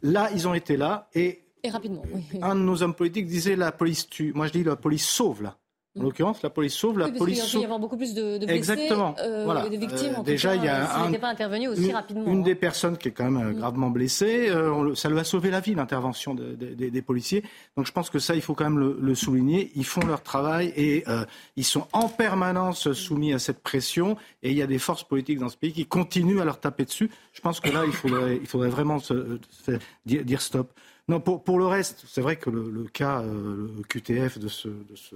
[0.01, 1.09] Là, ils ont été là.
[1.13, 2.23] Et et rapidement, oui.
[2.41, 4.33] Un de nos hommes politiques disait la police tue.
[4.33, 5.57] Moi, je dis la police sauve, là.
[5.95, 6.03] En mm.
[6.05, 7.59] l'occurrence, la police sauve, la oui, police sauve.
[7.59, 9.15] Il y avoir beaucoup plus de, de blessés, Exactement.
[9.19, 9.69] Euh, voilà.
[9.69, 10.15] de victimes.
[10.17, 12.25] Euh, déjà, il y a un, pas intervenu aussi une, rapidement.
[12.25, 12.41] Une hein.
[12.41, 13.57] des personnes qui est quand même euh, mm.
[13.57, 17.43] gravement blessée, euh, ça lui a sauvé la vie, l'intervention de, de, des policiers.
[17.77, 19.71] Donc, je pense que ça, il faut quand même le, le souligner.
[19.75, 21.25] Ils font leur travail et euh,
[21.57, 24.17] ils sont en permanence soumis à cette pression.
[24.41, 26.85] Et il y a des forces politiques dans ce pays qui continuent à leur taper
[26.85, 27.11] dessus.
[27.33, 29.73] Je pense que là, il faudrait, il faudrait vraiment se, se,
[30.07, 30.71] dire, dire stop.
[31.09, 34.47] Non, pour, pour le reste, c'est vrai que le, le cas euh, le QTF de
[34.47, 35.15] ce, de ce,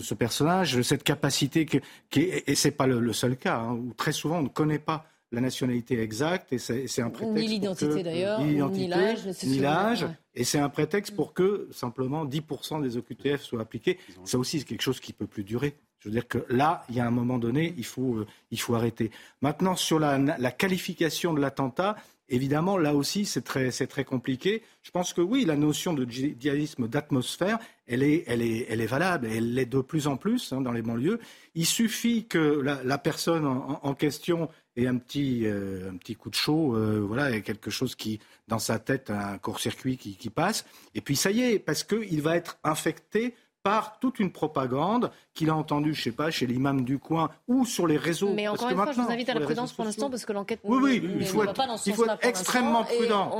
[0.00, 3.58] de ce personnage, cette capacité, que, qui est, et c'est pas le, le, seul cas,
[3.58, 7.40] hein, où très souvent on ne connaît pas la nationalité exacte et c'est un prétexte.
[7.40, 9.28] Ni l'identité d'ailleurs, ni l'âge.
[9.44, 10.06] Ni l'âge.
[10.34, 13.98] Et c'est un prétexte pour que simplement 10% des OQTF soient appliqués.
[14.24, 15.76] Ça aussi, c'est quelque chose qui peut plus durer.
[16.00, 18.58] Je veux dire que là, il y a un moment donné, il faut, euh, il
[18.58, 19.10] faut arrêter.
[19.42, 21.94] Maintenant, sur la, la qualification de l'attentat,
[22.32, 24.62] Évidemment, là aussi, c'est très, très, compliqué.
[24.82, 28.86] Je pense que oui, la notion de djihadisme d'atmosphère, elle est, elle, est, elle est
[28.86, 31.18] valable, elle l'est de plus en plus hein, dans les banlieues.
[31.56, 36.30] Il suffit que la, personne en, en, question ait un petit, euh, un petit coup
[36.30, 40.30] de chaud, euh, voilà, et quelque chose qui, dans sa tête, un court-circuit qui, qui
[40.30, 40.64] passe,
[40.94, 45.50] et puis ça y est, parce qu'il va être infecté par toute une propagande qu'il
[45.50, 48.32] a entendue, je sais pas, chez l'imam du coin ou sur les réseaux.
[48.32, 50.60] Mais encore une fois, je vous invite à la prudence pour l'instant parce que l'enquête
[50.64, 53.30] oui, oui, il faut être, il faut être extrêmement prudent.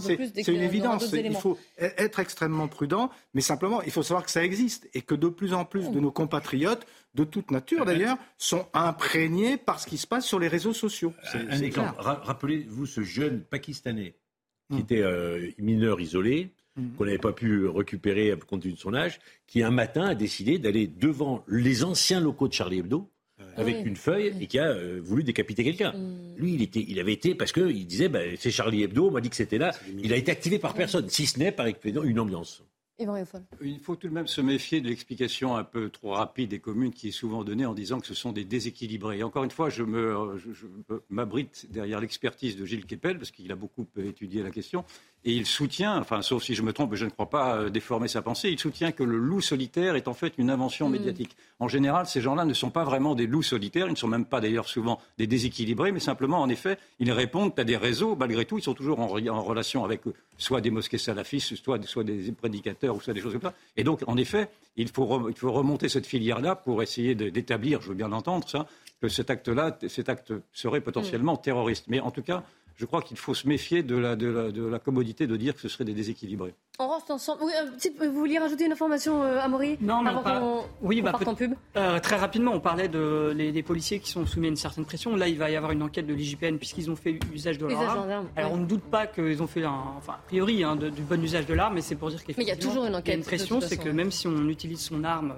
[0.00, 1.12] C'est une évidence.
[1.12, 5.14] Il faut être extrêmement prudent, mais simplement, il faut savoir que ça existe et que
[5.14, 9.86] de plus en plus de nos compatriotes, de toute nature d'ailleurs, sont imprégnés par ce
[9.86, 11.12] qui se passe sur les réseaux sociaux.
[11.34, 11.94] Un exemple.
[11.98, 14.14] Rappelez-vous ce jeune Pakistanais
[14.70, 14.80] qui hum.
[14.80, 16.50] était euh, mineur isolé.
[16.96, 20.58] Qu'on n'avait pas pu récupérer compte tenu de son âge, qui un matin a décidé
[20.58, 23.10] d'aller devant les anciens locaux de Charlie Hebdo
[23.56, 25.92] avec une feuille et qui a euh, voulu décapiter quelqu'un.
[25.92, 26.36] Mm.
[26.36, 29.20] Lui, il, était, il avait été parce qu'il disait bah, c'est Charlie Hebdo, on m'a
[29.20, 29.72] dit que c'était là.
[29.98, 32.62] Il a été activé par personne, si ce n'est par une ambiance.
[33.60, 36.92] Il faut tout de même se méfier de l'explication un peu trop rapide et commune
[36.92, 39.22] qui est souvent donnée en disant que ce sont des déséquilibrés.
[39.22, 39.82] encore une fois, je
[41.10, 44.84] m'abrite derrière l'expertise de Gilles Kepel, parce qu'il a beaucoup étudié la question,
[45.26, 48.06] et il soutient, enfin, sauf si je me trompe, je ne crois pas euh, déformer
[48.06, 50.92] sa pensée, il soutient que le loup solitaire est en fait une invention mm.
[50.92, 51.36] médiatique.
[51.58, 54.24] En général, ces gens-là ne sont pas vraiment des loups solitaires, ils ne sont même
[54.24, 58.44] pas d'ailleurs souvent des déséquilibrés, mais simplement, en effet, ils répondent à des réseaux, malgré
[58.44, 62.30] tout, ils sont toujours en, relation avec eux, soit des mosquées salafistes, soit, soit des
[62.30, 63.54] prédicateurs, ou soit des choses comme ça.
[63.76, 67.88] Et donc, en effet, il faut, il faut remonter cette filière-là pour essayer d'établir, je
[67.88, 68.68] veux bien l'entendre, ça,
[69.02, 71.86] que cet acte-là, cet acte serait potentiellement terroriste.
[71.88, 72.44] Mais en tout cas,
[72.76, 75.54] je crois qu'il faut se méfier de la, de, la, de la, commodité de dire
[75.54, 76.54] que ce serait des déséquilibrés.
[76.78, 77.44] On reste ensemble.
[77.44, 80.42] Euh, vous vouliez rajouter une information, euh, Amaury Non, mais avant pas...
[80.82, 84.48] oui, bah, en pub euh, Très rapidement, on parlait de, des policiers qui sont soumis
[84.48, 85.16] à une certaine pression.
[85.16, 87.80] Là, il va y avoir une enquête de l'IGPN puisqu'ils ont fait usage de leur
[87.80, 88.28] arme.
[88.36, 91.22] Alors, on ne doute pas qu'ils ont fait, un, enfin, a priori, hein, du bon
[91.22, 93.16] usage de l'arme, mais c'est pour dire qu'effectivement, il y a toujours une enquête.
[93.16, 95.34] une pression, c'est que même si on utilise son arme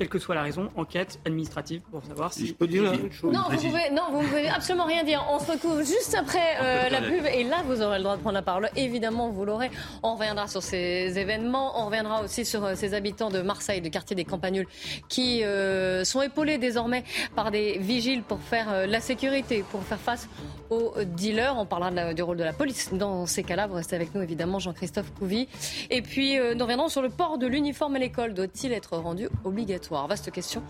[0.00, 2.46] quelle que soit la raison, enquête administrative pour savoir si.
[2.46, 3.34] je peux dire une chose.
[3.34, 5.22] Non, vous pouvez, non, vous ne pouvez absolument rien dire.
[5.30, 8.22] On se retrouve juste après euh, la pub et là, vous aurez le droit de
[8.22, 8.70] prendre la parole.
[8.76, 9.70] Évidemment, vous l'aurez.
[10.02, 11.82] On reviendra sur ces événements.
[11.82, 14.66] On reviendra aussi sur euh, ces habitants de Marseille, du quartier des Campagnuls,
[15.10, 17.04] qui euh, sont épaulés désormais
[17.36, 20.30] par des vigiles pour faire la sécurité, pour faire face
[20.70, 21.58] aux dealers.
[21.58, 23.66] On parlera du rôle de la police dans ces cas-là.
[23.66, 25.46] Vous restez avec nous, évidemment, Jean-Christophe Couvi.
[25.90, 28.32] Et puis, nous reviendrons sur le port de l'uniforme à l'école.
[28.32, 29.89] Doit-il être rendu obligatoire?
[29.90, 30.62] Vaste question.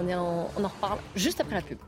[0.00, 1.78] On, en reparle juste après la pub.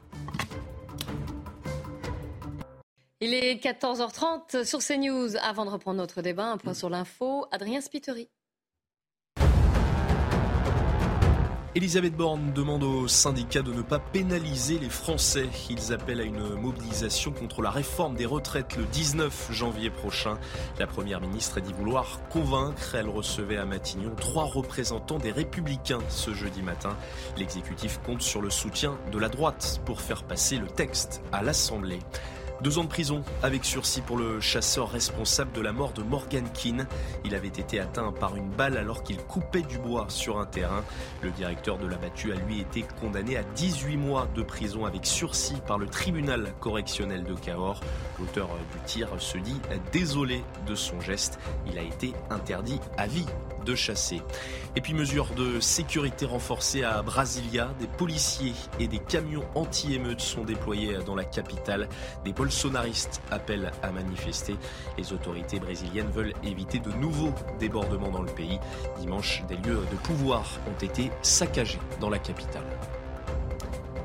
[3.20, 5.36] Il est 14h30 sur CNews.
[5.36, 7.46] Avant de reprendre notre débat, un point sur l'info.
[7.52, 8.28] Adrien Spiteri.
[11.76, 15.48] Elisabeth Borne demande aux syndicats de ne pas pénaliser les Français.
[15.68, 20.38] Ils appellent à une mobilisation contre la réforme des retraites le 19 janvier prochain.
[20.78, 22.94] La Première ministre a dit vouloir convaincre.
[22.94, 26.96] Elle recevait à Matignon trois représentants des Républicains ce jeudi matin.
[27.36, 31.98] L'exécutif compte sur le soutien de la droite pour faire passer le texte à l'Assemblée.
[32.60, 36.48] Deux ans de prison avec sursis pour le chasseur responsable de la mort de Morgan
[36.54, 36.86] Keane.
[37.24, 40.82] Il avait été atteint par une balle alors qu'il coupait du bois sur un terrain.
[41.20, 45.04] Le directeur de la battue a lui été condamné à 18 mois de prison avec
[45.04, 47.80] sursis par le tribunal correctionnel de Cahors.
[48.18, 49.60] L'auteur du tir se dit
[49.92, 51.38] désolé de son geste.
[51.66, 53.26] Il a été interdit à vie
[53.64, 54.22] de chasser.
[54.76, 60.44] Et puis mesures de sécurité renforcées à Brasilia, des policiers et des camions anti-émeutes sont
[60.44, 61.88] déployés dans la capitale.
[62.44, 64.54] Bolsonaristes appellent à manifester.
[64.98, 68.58] Les autorités brésiliennes veulent éviter de nouveaux débordements dans le pays.
[68.98, 72.66] Dimanche, des lieux de pouvoir ont été saccagés dans la capitale.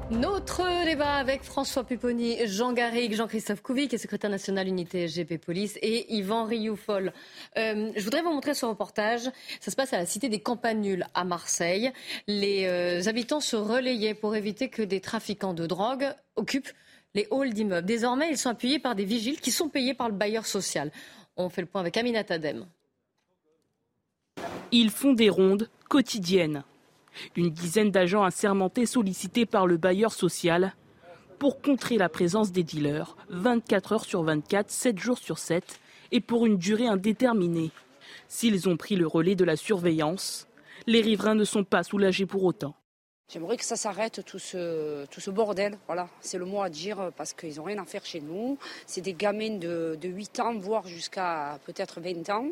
[0.09, 5.37] Notre débat avec François Pupponi, Jean Garrigue, Jean-Christophe Couvi, qui est secrétaire national unité SGP
[5.37, 7.11] Police, et Yvan Rioufol.
[7.57, 9.29] Euh, je voudrais vous montrer ce reportage.
[9.59, 11.91] Ça se passe à la cité des Campagnuls à Marseille.
[12.27, 16.71] Les euh, habitants se relayaient pour éviter que des trafiquants de drogue occupent
[17.15, 17.87] les halls d'immeubles.
[17.87, 20.91] Désormais, ils sont appuyés par des vigiles qui sont payés par le bailleur social.
[21.37, 22.65] On fait le point avec Aminat Adem.
[24.71, 26.63] Ils font des rondes quotidiennes
[27.35, 30.75] une dizaine d'agents assermentés sollicités par le bailleur social
[31.37, 35.79] pour contrer la présence des dealers 24 heures sur 24, 7 jours sur 7
[36.11, 37.71] et pour une durée indéterminée.
[38.27, 40.47] S'ils ont pris le relais de la surveillance,
[40.87, 42.75] les riverains ne sont pas soulagés pour autant.
[43.29, 45.77] J'aimerais que ça s'arrête, tout ce, tout ce bordel.
[45.85, 48.57] Voilà, c'est le mot à dire parce qu'ils n'ont rien à faire chez nous.
[48.87, 52.47] C'est des gamins de, de 8 ans, voire jusqu'à peut-être 20 ans.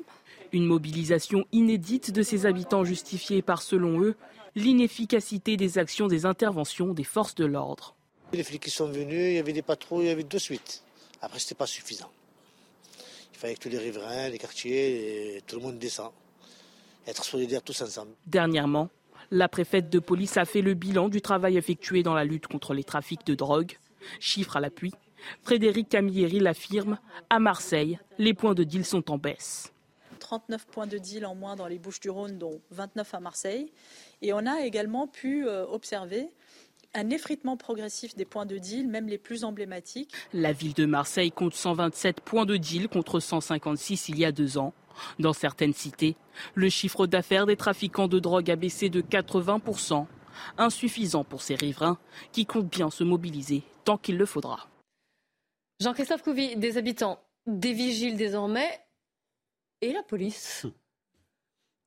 [0.51, 4.15] Une mobilisation inédite de ces habitants justifiée par, selon eux,
[4.55, 7.95] l'inefficacité des actions des interventions des forces de l'ordre.
[8.33, 10.83] Les flics qui sont venus, il y avait des patrouilles, il y avait deux suites.
[11.21, 12.11] Après, ce n'était pas suffisant.
[13.33, 16.11] Il fallait que tous les riverains, les quartiers, et tout le monde descend.
[17.07, 18.11] Être solidaires tous ensemble.
[18.25, 18.89] Dernièrement,
[19.31, 22.73] la préfète de police a fait le bilan du travail effectué dans la lutte contre
[22.73, 23.77] les trafics de drogue.
[24.19, 24.93] Chiffre à l'appui,
[25.43, 26.97] Frédéric Camilleri l'affirme,
[27.29, 29.73] à Marseille, les points de deal sont en baisse.
[30.19, 33.71] 39 points de deal en moins dans les Bouches-du-Rhône, dont 29 à Marseille.
[34.21, 36.29] Et on a également pu euh, observer
[36.93, 40.11] un effritement progressif des points de deal, même les plus emblématiques.
[40.33, 44.57] La ville de Marseille compte 127 points de deal contre 156 il y a deux
[44.57, 44.73] ans.
[45.19, 46.15] Dans certaines cités,
[46.55, 50.05] le chiffre d'affaires des trafiquants de drogue a baissé de 80%,
[50.57, 51.99] insuffisant pour ces riverains
[52.31, 54.67] qui comptent bien se mobiliser tant qu'il le faudra.
[55.79, 58.79] Jean-Christophe Couvi, des habitants, des vigiles désormais,
[59.81, 60.65] et la police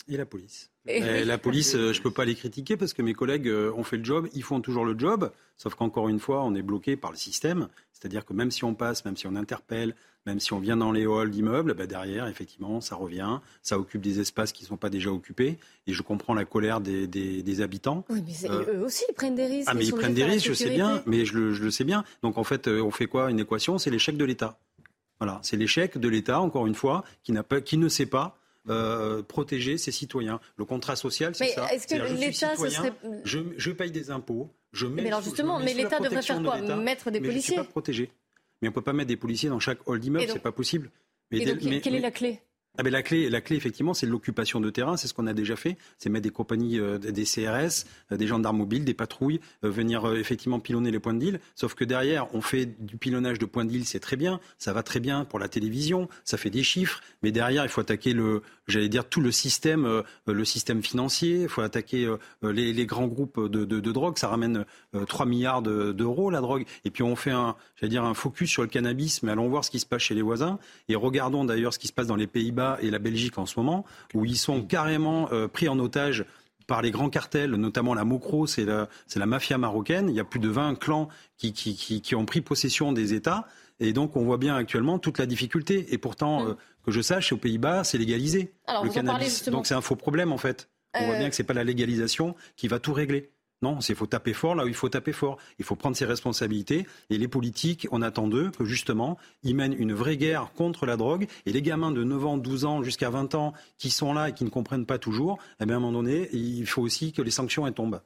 [0.08, 0.70] Et la police.
[0.86, 3.84] la police, euh, je ne peux pas les critiquer parce que mes collègues euh, ont
[3.84, 6.96] fait le job, ils font toujours le job, sauf qu'encore une fois, on est bloqué
[6.96, 7.68] par le système.
[7.92, 9.94] C'est-à-dire que même si on passe, même si on interpelle,
[10.26, 14.00] même si on vient dans les halls d'immeubles, bah derrière, effectivement, ça revient, ça occupe
[14.00, 15.58] des espaces qui ne sont pas déjà occupés.
[15.86, 18.04] Et je comprends la colère des, des, habitants.
[18.10, 19.68] Oui, mais euh, eux aussi, ils prennent des risques.
[19.70, 21.84] Ah, mais ils, prennent des risques, je sais bien, mais je le, je le sais
[21.84, 22.04] bien.
[22.22, 23.30] Donc en fait, on fait quoi?
[23.30, 24.58] Une équation, c'est l'échec de l'État.
[25.20, 28.39] Voilà, c'est l'échec de l'État, encore une fois, qui, pas, qui ne sait pas
[28.70, 30.40] euh, protéger ses citoyens.
[30.56, 31.72] Le contrat social, c'est ça.
[31.72, 32.92] Est-ce que l'État, serait...
[33.24, 35.02] je, paye des impôts, je mets.
[35.02, 37.70] Mais alors justement, mais l'État devrait faire quoi Mettre des policiers Je ne suis pas
[37.70, 38.10] protégé.
[38.62, 40.90] Mais on ne peut pas mettre des policiers dans chaque hall d'immeuble, c'est pas possible.
[41.30, 41.40] Mais,
[41.80, 42.40] quelle est la clé?
[42.78, 44.96] Ah ben la clé, la clé effectivement, c'est l'occupation de terrain.
[44.96, 45.76] C'est ce qu'on a déjà fait.
[45.98, 50.10] C'est mettre des compagnies, euh, des CRS, euh, des gendarmes mobiles, des patrouilles, euh, venir
[50.14, 51.40] effectivement pilonner les points de deal.
[51.56, 54.40] Sauf que derrière, on fait du pilonnage de points de deal, c'est très bien.
[54.56, 56.08] Ça va très bien pour la télévision.
[56.24, 57.00] Ça fait des chiffres.
[57.22, 61.42] Mais derrière, il faut attaquer le, j'allais dire tout le système, le système financier.
[61.42, 64.18] Il faut attaquer les, grands groupes de, drogue.
[64.18, 64.64] Ça ramène
[65.06, 66.64] 3 milliards d'euros la drogue.
[66.84, 69.22] Et puis on fait un, j'allais dire un focus sur le cannabis.
[69.22, 71.88] Mais allons voir ce qui se passe chez les voisins et regardons d'ailleurs ce qui
[71.88, 75.28] se passe dans les Pays-Bas et la Belgique en ce moment, où ils sont carrément
[75.32, 76.24] euh, pris en otage
[76.66, 78.86] par les grands cartels, notamment la Mocro, c'est la,
[79.26, 80.08] mafia marocaine.
[80.08, 83.46] Il y a plus de 20 clans qui, ont pris possession des États.
[83.80, 85.92] Et donc, on voit bien actuellement toute la difficulté.
[85.92, 86.56] Et pourtant, mm.
[86.84, 89.48] que je sache, aux Pays-Bas, c'est légalisé, le cannabis.
[89.48, 90.68] Donc, c'est un faux problème, en fait.
[90.94, 93.30] On voit bien que ce n'est pas la légalisation qui va tout régler.
[93.62, 95.36] Non, il faut taper fort là où il faut taper fort.
[95.58, 96.86] Il faut prendre ses responsabilités.
[97.10, 100.96] Et les politiques, on attend d'eux que justement, ils mènent une vraie guerre contre la
[100.96, 101.26] drogue.
[101.44, 104.32] Et les gamins de 9 ans, 12 ans, jusqu'à 20 ans, qui sont là et
[104.32, 107.20] qui ne comprennent pas toujours, eh bien, à un moment donné, il faut aussi que
[107.20, 108.00] les sanctions elles tombent.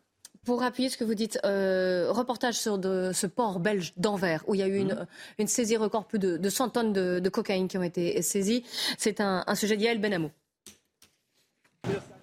[0.45, 4.55] Pour appuyer ce que vous dites, euh, reportage sur de, ce port belge d'Anvers, où
[4.55, 5.07] il y a eu une, mmh.
[5.39, 8.63] une saisie record, plus de, 100 tonnes de, cocaïne qui ont été saisies.
[8.99, 10.31] C'est un, un sujet d'Yael Benamou.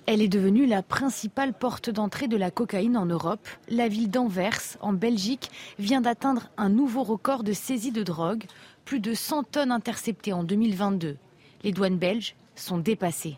[0.08, 3.48] Elle est devenue la principale porte d'entrée de la cocaïne en Europe.
[3.70, 8.44] La ville d'Anvers, en Belgique, vient d'atteindre un nouveau record de saisie de drogue,
[8.84, 11.18] plus de 100 tonnes interceptées en 2022.
[11.64, 13.38] Les douanes belges sont dépassées.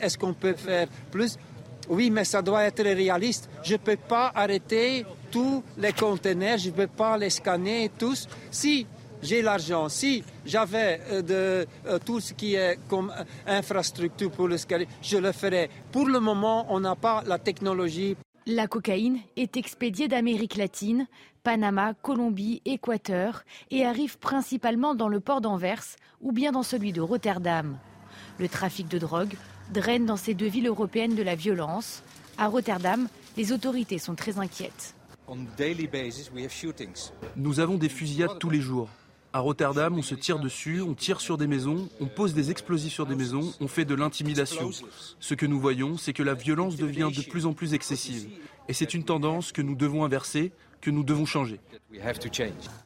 [0.00, 1.38] Est-ce qu'on peut faire plus
[1.90, 3.50] Oui, mais ça doit être réaliste.
[3.64, 8.28] Je ne peux pas arrêter tous les conteneurs, je ne peux pas les scanner tous.
[8.50, 8.86] Si
[9.22, 9.88] j'ai l'argent.
[9.88, 13.12] Si j'avais euh, euh, tout ce qui est comme
[13.46, 15.68] infrastructure pour le scanner, je le ferais.
[15.92, 18.16] Pour le moment, on n'a pas la technologie.
[18.46, 21.06] La cocaïne est expédiée d'Amérique latine,
[21.42, 25.84] Panama, Colombie, Équateur et arrive principalement dans le port d'Anvers
[26.20, 27.76] ou bien dans celui de Rotterdam.
[28.38, 29.34] Le trafic de drogue
[29.70, 32.02] draine dans ces deux villes européennes de la violence.
[32.38, 34.94] À Rotterdam, les autorités sont très inquiètes.
[37.36, 38.88] Nous avons des fusillades tous les jours.
[39.32, 42.92] À Rotterdam, on se tire dessus, on tire sur des maisons, on pose des explosifs
[42.92, 44.70] sur des maisons, on fait de l'intimidation.
[45.20, 48.28] Ce que nous voyons, c'est que la violence devient de plus en plus excessive.
[48.68, 51.60] Et c'est une tendance que nous devons inverser, que nous devons changer.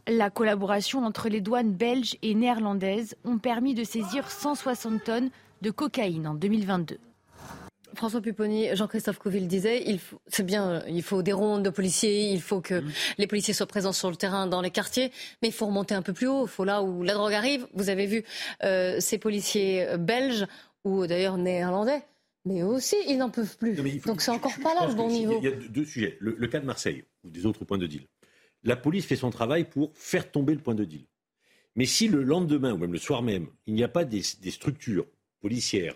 [0.06, 5.30] La collaboration entre les douanes belges et néerlandaises ont permis de saisir 160 tonnes
[5.64, 6.98] de cocaïne en 2022.
[7.94, 9.84] François Pupponi, Jean-Christophe Couville disait,
[10.26, 12.92] c'est bien, il faut des rondes de policiers, il faut que mmh.
[13.18, 16.02] les policiers soient présents sur le terrain dans les quartiers, mais il faut remonter un
[16.02, 16.44] peu plus haut.
[16.44, 17.66] Il faut là où la drogue arrive.
[17.72, 18.24] Vous avez vu
[18.62, 20.46] euh, ces policiers euh, belges
[20.84, 22.02] ou d'ailleurs néerlandais.
[22.44, 23.74] Mais aussi, ils n'en peuvent plus.
[24.04, 25.38] Donc c'est encore pas là le bon niveau.
[25.38, 26.18] Il y a deux sujets.
[26.20, 28.02] Le, cas de Marseille ou des autres points de deal.
[28.64, 31.06] La police fait son travail pour faire tomber le point de deal.
[31.74, 35.06] Mais si le lendemain ou même le soir même, il n'y a pas des structures
[35.44, 35.94] policières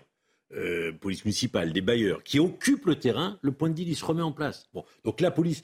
[0.55, 4.05] euh, police municipale, des bailleurs, qui occupent le terrain, le point de deal, il se
[4.05, 4.67] remet en place.
[4.75, 5.63] Bon, donc la police,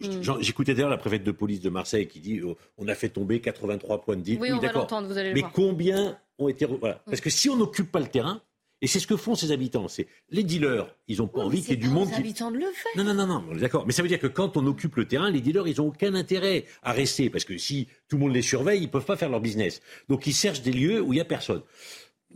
[0.00, 0.40] hmm.
[0.40, 3.40] J'écoutais d'ailleurs la préfète de police de Marseille qui dit oh, on a fait tomber
[3.40, 4.38] 83 points de deal.
[4.40, 6.64] Oui, on va l'entendre, vous allez le Mais combien ont été.
[6.64, 7.02] Voilà.
[7.06, 8.40] Parce que si on n'occupe pas le terrain,
[8.82, 11.70] et c'est ce que font ces habitants, c'est les dealers, ils n'ont pas envie qu'il
[11.70, 12.08] y ait du monde.
[12.10, 12.92] Les habitants de le faire.
[12.96, 13.86] Non, non, non, non, d'accord.
[13.86, 16.14] Mais ça veut dire que quand on occupe le terrain, les dealers, ils n'ont aucun
[16.14, 17.30] intérêt à rester.
[17.30, 19.80] Parce que si tout le monde les surveille, ils ne peuvent pas faire leur business.
[20.08, 21.62] Donc ils cherchent des lieux où il n'y a personne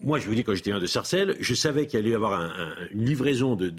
[0.03, 2.51] moi, je vous dis, quand j'étais maire de Sarcelles, je savais qu'il allait y avoir
[2.93, 3.71] une livraison de,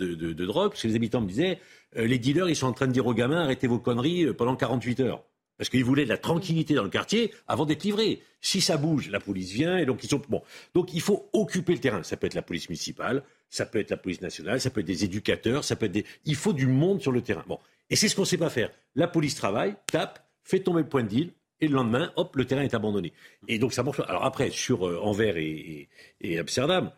[0.46, 1.60] drogue, parce que les habitants me disaient,
[1.98, 4.34] euh, les dealers, ils sont en train de dire aux gamins, arrêtez vos conneries euh,
[4.34, 5.24] pendant 48 heures.
[5.58, 8.22] Parce qu'ils voulaient de la tranquillité dans le quartier avant d'être livrés.
[8.40, 10.22] Si ça bouge, la police vient, et donc ils sont...
[10.30, 10.42] Bon.
[10.74, 12.04] Donc il faut occuper le terrain.
[12.04, 14.88] Ça peut être la police municipale, ça peut être la police nationale, ça peut être
[14.88, 16.06] des éducateurs, ça peut être des...
[16.26, 17.44] Il faut du monde sur le terrain.
[17.48, 17.60] Bon.
[17.90, 18.70] Et c'est ce qu'on ne sait pas faire.
[18.96, 22.45] La police travaille, tape, fait tomber le point de deal, et le lendemain, hop, le
[22.45, 23.13] terrain est abandonné.
[23.48, 24.02] Et donc ça marche.
[24.08, 25.89] Alors après, sur euh, Anvers et,
[26.38, 26.91] Amsterdam.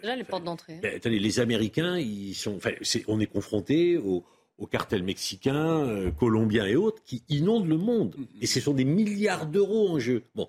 [0.00, 0.80] Déjà les portes d'entrée.
[0.82, 2.70] Ben, les Américains, ils sont, enfin,
[3.06, 4.24] on est confronté aux,
[4.70, 8.14] cartels mexicains, euh, colombiens et autres qui inondent le monde.
[8.40, 10.22] Et ce sont des milliards d'euros en jeu.
[10.34, 10.48] Bon.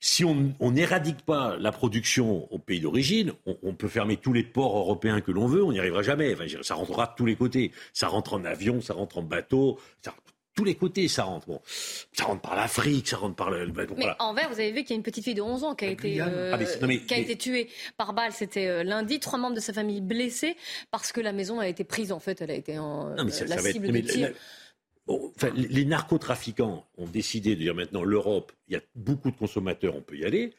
[0.00, 3.32] Si on n'éradique pas la production au pays d'origine,
[3.64, 6.36] on, peut fermer tous les ports européens que l'on veut, on n'y arrivera jamais.
[6.62, 7.72] ça rentrera de tous les côtés.
[7.92, 10.14] Ça rentre en avion, ça rentre en bateau, ça,
[10.58, 11.46] tous les côtés, ça rentre.
[11.46, 11.60] Bon,
[12.12, 13.64] ça rentre par l'Afrique, ça rentre par le.
[13.96, 15.76] mais en vert, vous avez vu qu'il y a une petite fille de 11 ans
[15.76, 18.32] qui a, été, euh, ah, qui a été tuée par balle.
[18.32, 19.20] C'était euh, lundi.
[19.20, 20.56] Trois membres de sa famille blessés
[20.90, 22.10] parce que la maison a été prise.
[22.10, 24.32] En fait, elle a été en non, mais la cible de tir.
[25.06, 29.94] enfin, les narcotrafiquants ont décidé de dire maintenant l'Europe, il y a beaucoup de consommateurs,
[29.94, 30.54] on peut y aller.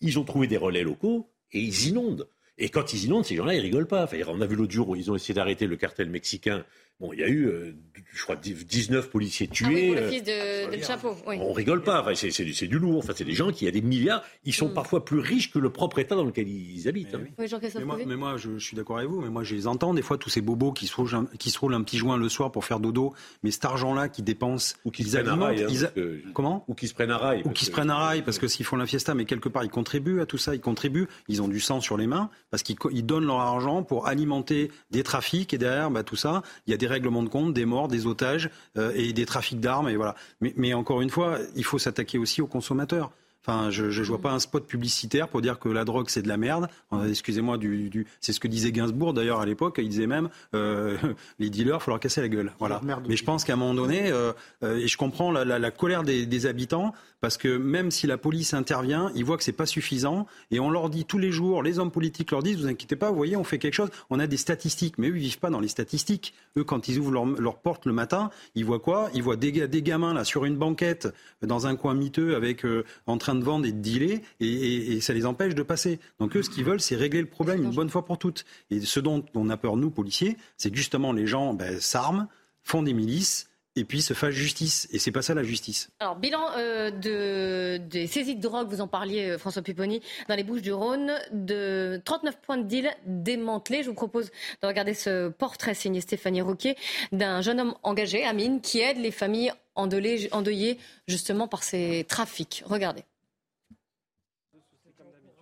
[0.00, 2.28] Ils ont trouvé des relais locaux et ils inondent.
[2.56, 4.04] Et quand ils inondent, ces gens-là, ils rigolent pas.
[4.04, 6.64] Enfin, on a vu l'autre jour où ils ont essayé d'arrêter le cartel mexicain
[7.00, 7.72] Bon, il y a eu, euh,
[8.12, 9.66] je crois, 19 policiers tués.
[9.66, 11.16] Ah oui, pour le fils de, de Chapeau.
[11.26, 11.38] Oui.
[11.40, 12.02] On rigole pas.
[12.02, 12.98] Enfin, c'est, du lourd.
[12.98, 14.74] Enfin, c'est des gens qui, a des milliards, ils sont mm.
[14.74, 17.14] parfois plus riches que le propre État dans lequel ils habitent.
[17.14, 17.22] Hein.
[17.38, 19.22] Oui, mais, moi, mais moi, je, suis d'accord avec vous.
[19.22, 21.50] Mais moi, je les entends des fois tous ces bobos qui se roulent, un, qui
[21.50, 23.14] se roulent un petit joint le soir pour faire dodo.
[23.42, 26.00] Mais cet argent-là qui dépensent ou qui se prennent rail, hein,
[26.34, 27.42] comment Ou qui se prennent un rail.
[27.46, 29.64] Ou qui se prennent un rail parce que s'ils font la fiesta, mais quelque part
[29.64, 30.54] ils contribuent à tout ça.
[30.54, 31.08] Ils contribuent.
[31.28, 35.02] Ils ont du sang sur les mains parce qu'ils donnent leur argent pour alimenter des
[35.02, 37.88] trafics et derrière, bah, tout ça, il y a des règlements de compte, des morts,
[37.88, 39.88] des otages euh, et des trafics d'armes.
[39.88, 40.14] Et voilà.
[40.40, 43.10] Mais, encore une fois, il faut s'attaquer aussi aux consommateurs.
[43.42, 46.28] Enfin, je ne vois pas un spot publicitaire pour dire que la drogue c'est de
[46.28, 46.68] la merde.
[47.08, 49.76] Excusez-moi, du, du c'est ce que disait Gainsbourg d'ailleurs à l'époque.
[49.78, 50.98] Il disait même euh,
[51.38, 52.52] les dealers, faut leur casser la gueule.
[52.58, 52.82] Voilà.
[53.08, 54.32] Mais je pense qu'à un moment donné, euh,
[54.62, 58.06] euh, et je comprends la, la, la colère des, des, habitants, parce que même si
[58.06, 61.32] la police intervient, ils voient que c'est pas suffisant, et on leur dit tous les
[61.32, 63.90] jours, les hommes politiques leur disent, vous inquiétez pas, vous voyez, on fait quelque chose.
[64.10, 66.34] On a des statistiques, mais eux ils vivent pas dans les statistiques.
[66.56, 69.10] Eux, quand ils ouvrent leur, porte le matin, ils voient quoi?
[69.14, 69.52] Ils voient des,
[69.82, 71.08] gamins là sur une banquette
[71.42, 72.64] dans un coin miteux avec
[73.06, 75.98] en train de vendre et de dealer, et, ça les empêche de passer.
[76.18, 78.44] Donc eux, ce qu'ils veulent, c'est régler le problème une bonne fois pour toutes.
[78.70, 82.28] Et ce dont on a peur, nous, policiers, c'est justement les gens ben, s'arment,
[82.62, 84.88] font des milices, et puis se fassent justice.
[84.92, 85.90] Et c'est pas ça la justice.
[86.00, 90.34] Alors, bilan euh, de, des saisies de drogue, vous en parliez, euh, François Pupponi, dans
[90.34, 93.82] les Bouches du Rhône, de 39 points de deal démantelés.
[93.82, 94.30] Je vous propose
[94.62, 96.76] de regarder ce portrait signé Stéphanie Roquet
[97.12, 102.62] d'un jeune homme engagé, Amine, qui aide les familles endeuillées justement par ces trafics.
[102.66, 103.04] Regardez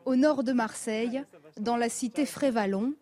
[0.09, 1.23] au nord de Marseille,
[1.61, 2.95] dans la cité Frévalon.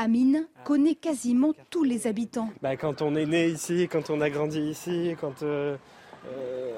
[0.00, 2.48] Amine connaît quasiment tous les habitants.
[2.62, 5.76] Bah, quand on est né ici, quand on a grandi ici, quand euh,
[6.26, 6.72] euh,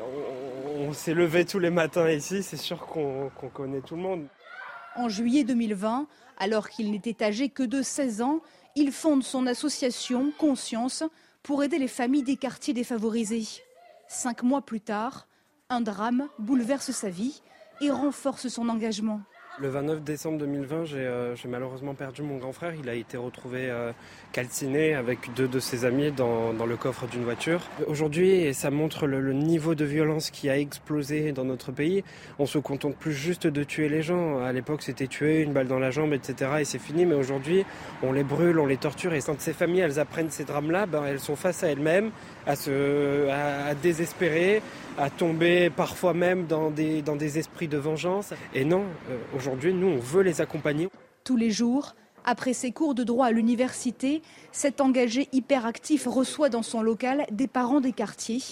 [0.81, 4.27] on, s'est levé tous les matins ici, c'est sûr qu'on connaît tout le monde.
[4.97, 8.41] En juillet 2020, alors qu'il n'était âgé que de 16 ans,
[8.75, 11.05] il fonde son association Conscience
[11.45, 13.47] pour aider les familles des quartiers défavorisés.
[14.09, 15.29] Cinq mois plus tard,
[15.71, 17.41] un drame bouleverse sa vie
[17.81, 19.21] et renforce son engagement.
[19.59, 22.73] Le 29 décembre 2020, euh, j'ai malheureusement perdu mon grand frère.
[22.75, 23.93] Il a été retrouvé euh,
[24.33, 27.61] calciné avec deux de ses amis dans, le coffre d'une voiture.
[27.87, 32.03] Aujourd'hui, ça montre le, niveau de violence qui a explosé dans notre pays.
[32.39, 34.43] On se contente plus juste de tuer les gens.
[34.43, 36.53] À l'époque, c'était tuer, une balle dans la jambe, etc.
[36.61, 37.05] Et c'est fini.
[37.05, 37.67] Mais aujourd'hui,
[38.03, 39.13] on les brûle, on les torture.
[39.13, 42.11] Et quand ces familles, elles apprennent ces drames-là, ben, elles sont face à elles-mêmes,
[42.47, 44.63] à, se, à, désespérer,
[44.99, 48.33] à tomber parfois même dans des, esprits de vengeance.
[48.55, 50.89] Et non, euh, aujourd'hui, nous, on veut les accompagner.
[51.25, 54.23] Tous les jours, après ses cours de droit à l'université,
[54.53, 58.43] cet engagé hyperactif reçoit dans son local des parents des quartiers.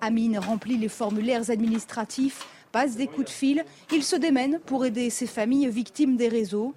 [0.00, 3.64] Amine remplit les formulaires administratifs, passe des coups de fil.
[3.92, 6.74] Il se démène pour aider ses familles victimes des réseaux.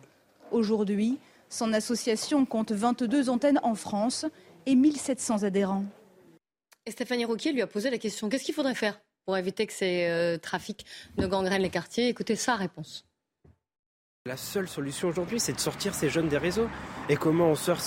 [0.51, 1.17] Aujourd'hui,
[1.49, 4.25] son association compte 22 antennes en France
[4.65, 5.85] et 1700 adhérents.
[6.89, 10.05] Stéphanie Rouquier lui a posé la question qu'est-ce qu'il faudrait faire pour éviter que ces
[10.05, 10.85] euh, trafics
[11.17, 12.09] ne gangrènent les quartiers?
[12.09, 13.05] Écoutez sa réponse.
[14.25, 16.69] La seule solution aujourd'hui, c'est de sortir ces jeunes des réseaux.
[17.09, 17.81] Et comment on sort,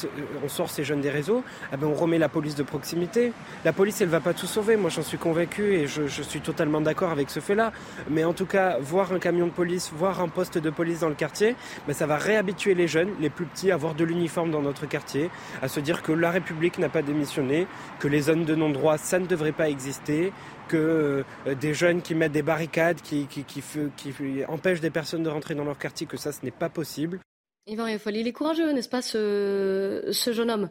[0.69, 1.43] ces jeunes des réseaux?
[1.73, 3.33] Eh ben, On remet la police de proximité.
[3.65, 4.77] La police, elle va pas tout sauver.
[4.77, 7.73] Moi, j'en suis convaincu et je, suis totalement d'accord avec ce fait-là.
[8.11, 11.09] Mais en tout cas, voir un camion de police, voir un poste de police dans
[11.09, 11.57] le quartier,
[11.87, 14.85] ben, ça va réhabituer les jeunes, les plus petits, à avoir de l'uniforme dans notre
[14.85, 15.31] quartier,
[15.63, 17.67] à se dire que la République n'a pas démissionné,
[17.99, 20.35] que les zones de non-droit, ça ne devrait pas exister,
[20.69, 25.29] que euh, des jeunes qui mettent des barricades, qui, qui, qui, empêchent des personnes de
[25.29, 27.21] rentrer dans leur quartier, que ça, ce n'est pas possible.
[27.67, 30.71] Yvan il est courageux, n'est-ce pas, ce, ce jeune homme?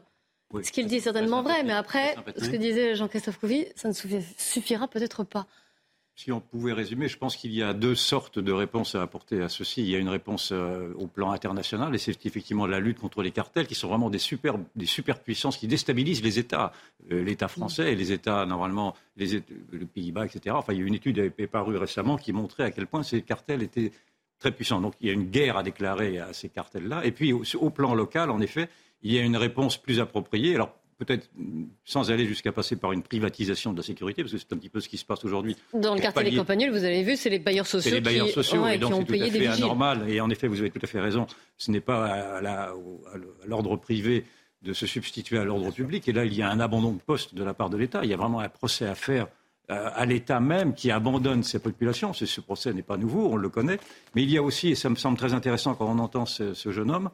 [0.63, 3.93] Ce qu'il dit est certainement vrai, mais après, ce que disait Jean-Christophe Couvi, ça ne
[4.37, 5.47] suffira peut-être pas.
[6.17, 9.41] Si on pouvait résumer, je pense qu'il y a deux sortes de réponses à apporter
[9.41, 9.81] à ceci.
[9.81, 13.21] Il y a une réponse euh, au plan international, et c'est effectivement la lutte contre
[13.21, 16.71] les cartels, qui sont vraiment des super, des superpuissances qui déstabilisent les États,
[17.11, 19.43] euh, l'État français et les États, normalement, les,
[19.73, 20.55] les Pays-Bas, etc.
[20.57, 23.03] Enfin, il y a une étude qui est parue récemment qui montrait à quel point
[23.03, 23.91] ces cartels étaient
[24.39, 24.79] très puissants.
[24.79, 27.05] Donc, il y a une guerre à déclarer à ces cartels-là.
[27.05, 28.69] Et puis, au, au plan local, en effet,
[29.03, 30.55] il y a une réponse plus appropriée.
[30.55, 31.29] Alors, peut-être
[31.83, 34.69] sans aller jusqu'à passer par une privatisation de la sécurité, parce que c'est un petit
[34.69, 35.55] peu ce qui se passe aujourd'hui.
[35.73, 38.33] Dans le quartier des Campagnols, vous avez vu, c'est les bailleurs sociaux, les bailleurs qui,
[38.33, 40.09] sociaux et donc c'est tout à fait anormal.
[40.09, 41.27] Et en effet, vous avez tout à fait raison.
[41.57, 42.73] Ce n'est pas à,
[43.45, 44.23] l'ordre privé
[44.61, 46.07] de se substituer à l'ordre public.
[46.07, 48.01] Et là, il y a un abandon de poste de la part de l'État.
[48.03, 49.27] Il y a vraiment un procès à faire
[49.69, 52.13] euh, à l'État même qui abandonne ces populations.
[52.13, 53.79] Ce procès n'est pas nouveau, on le connaît.
[54.15, 56.71] Mais il y a aussi, et ça me semble très intéressant quand on entend ce
[56.71, 57.09] jeune homme,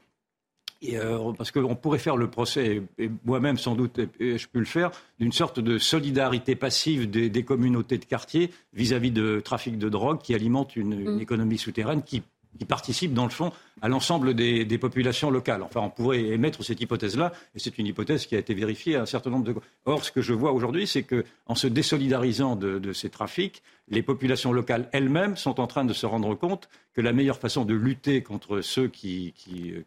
[0.90, 4.92] euh, parce qu'on pourrait faire le procès, et moi-même sans doute, je peux le faire,
[5.20, 10.34] d'une sorte de solidarité passive des, communautés de quartier vis-à-vis de trafic de drogue qui
[10.34, 11.22] alimente une, mm.
[11.22, 12.24] économie souterraine qui
[12.58, 15.64] qui participent, dans le fond, à l'ensemble des, populations locales.
[15.64, 19.02] Enfin, on pourrait émettre cette hypothèse-là, et c'est une hypothèse qui a été vérifiée à
[19.02, 19.56] un certain nombre de...
[19.86, 24.54] Or, ce que je vois aujourd'hui, c'est qu'en se désolidarisant de, ces trafics, les populations
[24.54, 28.22] locales elles-mêmes sont en train de se rendre compte que la meilleure façon de lutter
[28.22, 29.34] contre ceux qui,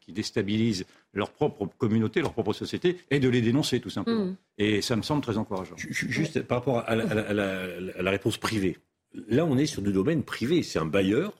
[0.08, 4.24] déstabilisent leur propre communauté, leur propre société, est de les dénoncer, tout simplement.
[4.24, 4.36] Mm.
[4.58, 5.76] Et ça me semble très encourageant.
[5.76, 7.04] Juste par rapport à la,
[7.98, 8.78] à la réponse privée.
[9.28, 10.64] Là, on est sur du domaine privé.
[10.64, 11.32] C'est un bailleur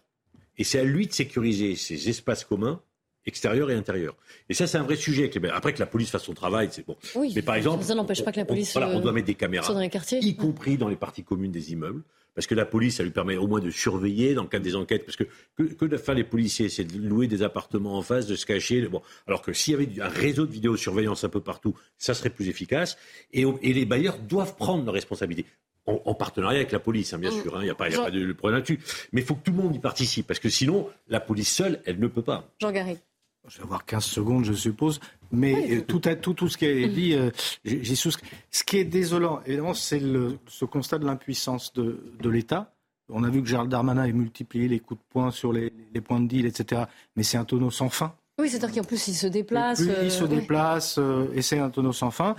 [0.59, 2.81] et c'est à lui de sécuriser ses espaces communs
[3.27, 4.17] extérieurs et intérieurs.
[4.49, 5.31] Et ça, c'est un vrai sujet.
[5.53, 6.97] Après que la police fasse son travail, c'est bon.
[7.15, 8.77] Oui, mais par exemple, ça n'empêche pas que la police.
[8.77, 10.19] On, voilà, on doit mettre des caméras, dans les quartiers.
[10.21, 12.03] y compris dans les parties communes des immeubles,
[12.35, 14.77] parce que la police, ça lui permet au moins de surveiller dans le cadre des
[14.77, 15.25] enquêtes, parce que
[15.57, 18.45] que, que de faire les policiers, c'est de louer des appartements en face, de se
[18.45, 18.83] cacher.
[18.89, 22.31] Bon, alors que s'il y avait un réseau de vidéosurveillance un peu partout, ça serait
[22.31, 22.99] plus efficace.
[23.33, 25.47] Et, et les bailleurs doivent prendre leurs responsabilités.
[25.87, 27.43] En, partenariat avec la police, hein, bien mmh.
[27.43, 27.57] sûr.
[27.57, 28.81] Hein, il n'y a pas, y a pas de, problème là-dessus.
[29.13, 31.83] Mais il faut que tout le monde y participe, parce que sinon, la police seule,
[31.85, 32.49] elle ne peut pas.
[32.59, 32.99] Jean Garry.
[33.47, 35.01] Je vais avoir 15 secondes, je suppose.
[35.31, 37.31] Mais tout, tout, tout, ce qui est dit, euh,
[37.65, 38.27] j'y souscris.
[38.51, 42.73] Ce qui est désolant, évidemment, c'est ce constat de l'impuissance de, de l'État.
[43.11, 46.01] On a vu que Gérald Darmanin a multiplié les coups de poing sur les, les
[46.01, 46.85] points de deal, etc.
[47.17, 48.15] Mais c'est un tonneau sans fin.
[48.39, 49.81] Oui, c'est-à-dire qu'en plus, il se déplace.
[49.83, 52.35] Plus il se euh, déplace, euh, et c'est un tonneau sans fin.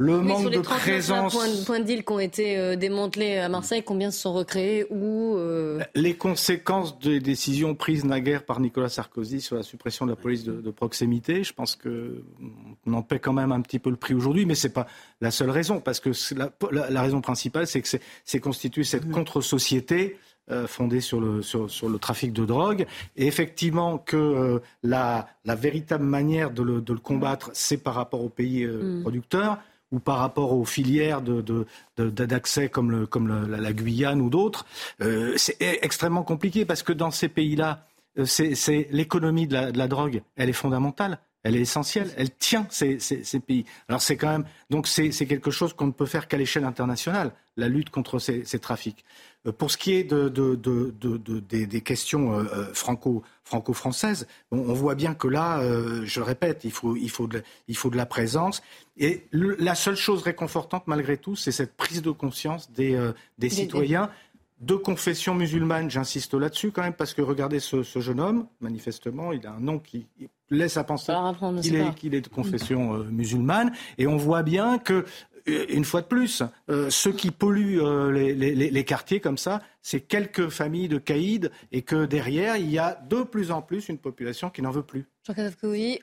[0.00, 1.34] Le manque sur les de présence.
[1.66, 5.34] Points, de deal qui ont été euh, démantelés à Marseille, combien se sont recréés ou
[5.36, 10.16] euh, Les conséquences des décisions prises naguère par Nicolas Sarkozy sur la suppression de la
[10.16, 14.14] police de, proximité, je pense qu'on en paie quand même un petit peu le prix
[14.14, 14.86] aujourd'hui, mais ce n'est pas
[15.20, 16.10] la seule raison, parce que
[16.70, 17.88] la, raison principale, c'est que
[18.24, 19.10] c'est constitué cette mmh.
[19.10, 20.16] contre-société
[20.52, 22.86] euh, fondée sur le, sur, sur, le trafic de drogue.
[23.16, 28.22] Et effectivement, que la, la, véritable manière de le, de le combattre, c'est par rapport
[28.22, 29.02] aux pays mmh.
[29.02, 29.58] producteurs
[29.90, 31.22] ou par rapport aux filières
[31.96, 34.66] d'accès comme, la, Guyane ou d'autres,
[35.00, 37.86] euh, c'est extrêmement compliqué parce que dans ces pays-là,
[38.18, 41.18] euh, c'est l'économie de la, drogue, elle est fondamentale.
[41.44, 42.98] Elle est essentielle, elle tient ces,
[43.46, 43.64] pays.
[43.88, 47.30] Alors c'est quand même donc c'est quelque chose qu'on ne peut faire qu'à l'échelle internationale,
[47.56, 49.04] la lutte contre ces trafics.
[49.46, 54.72] Euh, pour ce qui est de, de, de, des, questions euh, euh, franco, franco-françaises, on,
[54.72, 55.60] voit bien que là,
[56.04, 58.62] je le répète, il faut, il, faut de, il faut de la présence.
[58.96, 62.98] Et la seule chose réconfortante, malgré tout, c'est cette prise de conscience des,
[63.38, 64.10] des citoyens.
[64.60, 69.46] De confession musulmane, j'insiste là-dessus quand même, parce que regardez ce, jeune homme, manifestement, il
[69.46, 70.08] a un nom qui
[70.50, 71.12] laisse à penser
[71.96, 75.04] qu'il est, est, de confession musulmane, et on voit bien que
[75.68, 80.48] une fois de plus, euh, ceux qui polluent euh, les, quartiers comme ça, c'est quelques
[80.48, 84.50] familles de caïds et que derrière, il y a de plus en plus une population
[84.50, 85.06] qui n'en veut plus.
[85.26, 85.54] Jean-Claude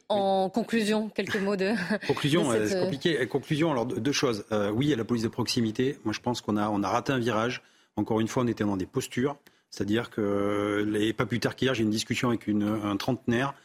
[0.09, 1.71] en conclusion, quelques mots de.
[2.07, 3.27] Conclusion, c'est compliqué.
[3.27, 4.45] Conclusion, alors deux choses.
[4.73, 5.97] oui, il y a la police de proximité.
[6.03, 7.63] Moi, je pense qu'on a, on a raté un virage.
[7.95, 9.37] Encore une fois, on était dans des postures.
[9.71, 13.55] C'est-à-dire que, les, pas plus tard qu'hier, j'ai une discussion avec une, un trentenaire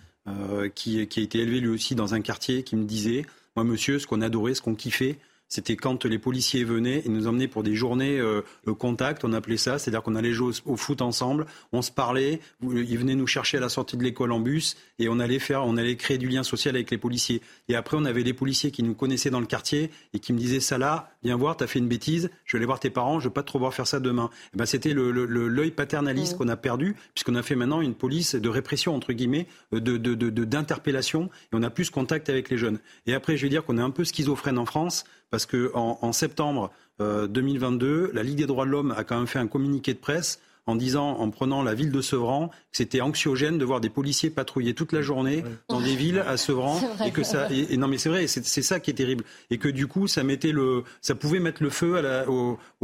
[0.74, 3.26] qui, qui a été élevé lui aussi dans un quartier qui me disait
[3.56, 5.18] Moi, monsieur, ce qu'on adorait, ce qu'on kiffait,
[5.50, 8.40] c'était quand les policiers venaient et nous emmenaient pour des journées euh,
[8.78, 12.98] contact, on appelait ça, c'est-à-dire qu'on allait jouer au, foot ensemble, on se parlait, ils
[12.98, 15.76] venaient nous chercher à la sortie de l'école en bus et on allait faire, on
[15.76, 17.42] allait créer du lien social avec les policiers.
[17.68, 20.38] Et après, on avait les policiers qui nous connaissaient dans le quartier et qui me
[20.38, 23.18] disaient ça là, viens voir, t'as fait une bêtise, je vais aller voir tes parents,
[23.18, 24.30] je veux pas trop voir faire ça demain.
[24.32, 26.38] Et eh ben c'était l'œil le, le, paternaliste mmh.
[26.38, 29.98] qu'on a perdu puisqu'on a fait maintenant une police de répression entre guillemets, euh, de
[30.44, 32.78] d'interpellation et on a plus contact avec les jeunes.
[33.06, 36.12] Et après, je vais dire qu'on est un peu schizophrène en France parce qu'en en,
[36.12, 39.94] septembre 2022, euh, la Ligue des droits de l'homme a quand même fait un communiqué
[39.94, 43.80] de presse en disant, en prenant la ville de Sevran, que c'était anxiogène de voir
[43.80, 47.76] des policiers patrouiller toute la journée dans des villes à Sevran et que ça, et,
[47.76, 50.52] non mais c'est vrai, c'est ça qui est terrible et que du coup ça mettait
[50.52, 52.26] le, ça pouvait mettre le feu à la,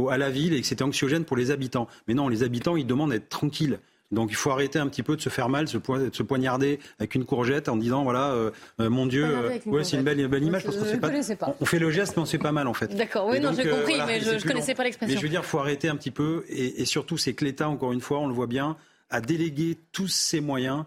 [0.09, 1.87] à la ville et que c'était anxiogène pour les habitants.
[2.07, 3.79] Mais non, les habitants ils demandent d'être tranquilles.
[4.11, 7.15] Donc il faut arrêter un petit peu de se faire mal, de se poignarder avec
[7.15, 10.63] une courgette en disant voilà euh, euh, mon Dieu, euh, c'est une belle, belle image
[10.63, 12.95] parce qu'on pas, On, fait le geste mais on sait pas mal en fait.
[12.95, 15.13] D'accord, oui non j'ai compris mais je, ne connaissais pas l'expression.
[15.13, 17.91] Mais je veux dire faut arrêter un petit peu et, surtout c'est que l'État encore
[17.91, 18.77] une fois on le voit bien
[19.09, 20.85] a délégué tous ses moyens,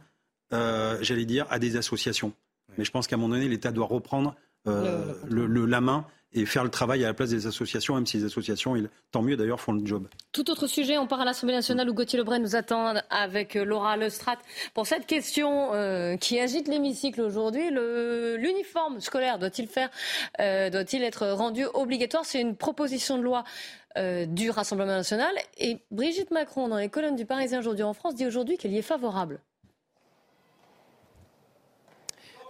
[0.50, 2.32] j'allais dire à des associations.
[2.78, 6.62] Mais je pense qu'à un moment donné l'État doit reprendre le, la main et faire
[6.62, 8.76] le travail à la place des associations, même si les associations,
[9.10, 10.06] tant mieux d'ailleurs, font le job.
[10.32, 13.64] Tout autre sujet, on part à l'Assemblée nationale où Gauthier Lebray nous attend avec euh,
[13.64, 14.38] Laura Lestrade
[14.72, 17.70] pour cette question euh, qui agite l'hémicycle aujourd'hui.
[17.70, 19.90] L'uniforme scolaire doit-il faire,
[20.40, 22.24] euh, doit-il être rendu obligatoire?
[22.24, 23.44] C'est une proposition de loi
[24.28, 25.34] du Rassemblement national.
[25.58, 28.78] Et Brigitte Macron, dans les colonnes du Parisien aujourd'hui en France, dit aujourd'hui qu'elle y
[28.78, 29.40] est favorable.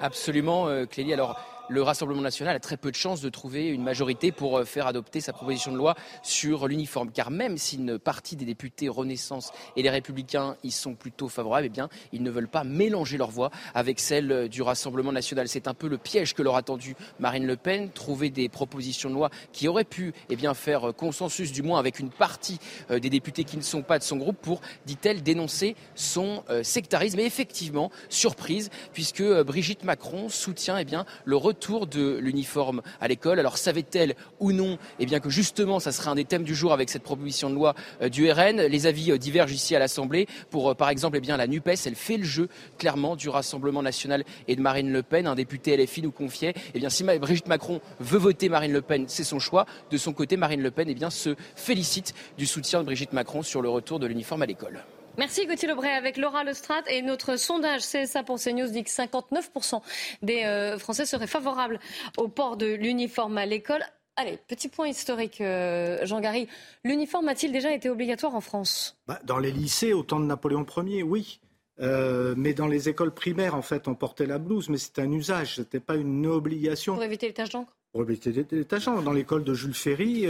[0.01, 1.15] Absolument, Clélie.
[1.15, 1.41] Alors,
[1.71, 4.89] le Rassemblement national a très peu de chances de trouver une majorité pour euh, faire
[4.89, 7.13] adopter sa proposition de loi sur l'uniforme.
[7.13, 11.67] Car même si une partie des députés Renaissance et les Républicains y sont plutôt favorables,
[11.67, 15.47] eh bien, ils ne veulent pas mélanger leur voix avec celle euh, du Rassemblement national.
[15.47, 19.09] C'est un peu le piège que leur a tendu Marine Le Pen, trouver des propositions
[19.09, 22.59] de loi qui auraient pu eh bien, faire euh, consensus, du moins avec une partie
[22.91, 27.19] des députés qui ne sont pas de son groupe, pour, dit-elle, dénoncer son sectarisme.
[27.21, 33.09] Et effectivement, surprise, puisque Brigitte Macron soutient eh bien, le retour retour de l'uniforme à
[33.09, 33.39] l'école.
[33.39, 36.73] Alors savait-elle ou non eh bien, que justement ça serait un des thèmes du jour
[36.73, 40.27] avec cette proposition de loi euh, du RN Les avis divergent ici à l'Assemblée.
[40.51, 42.49] Pour par exemple eh bien, la NUPES, elle fait le jeu
[42.79, 45.27] clairement du Rassemblement national et de Marine Le Pen.
[45.27, 49.05] Un député LFI nous confiait eh bien, si Brigitte Macron veut voter Marine Le Pen,
[49.07, 49.67] c'est son choix.
[49.91, 53.61] De son côté, Marine Le Pen eh se félicite du soutien de Brigitte Macron sur
[53.61, 54.83] le retour de l'uniforme à l'école.
[55.21, 59.83] Merci Gauthier Lebray avec Laura Lestrade et notre sondage CSA pour CNews dit que 59%
[60.23, 61.79] des euh, Français seraient favorables
[62.17, 63.83] au port de l'uniforme à l'école.
[64.17, 66.49] Allez, petit point historique, euh, Jean Gary.
[66.85, 68.97] L'uniforme a-t-il déjà été obligatoire en France?
[69.07, 71.39] Bah, Dans les lycées, au temps de Napoléon Ier, oui.
[71.81, 75.13] Euh, mais dans les écoles primaires, en fait, on portait la blouse, mais c'était un
[75.13, 76.95] usage, ce n'était pas une obligation.
[76.95, 77.77] Pour éviter les taches d'encre?
[77.93, 79.03] Pour éviter les taches d'encre.
[79.03, 80.27] Dans l'école de Jules Ferry,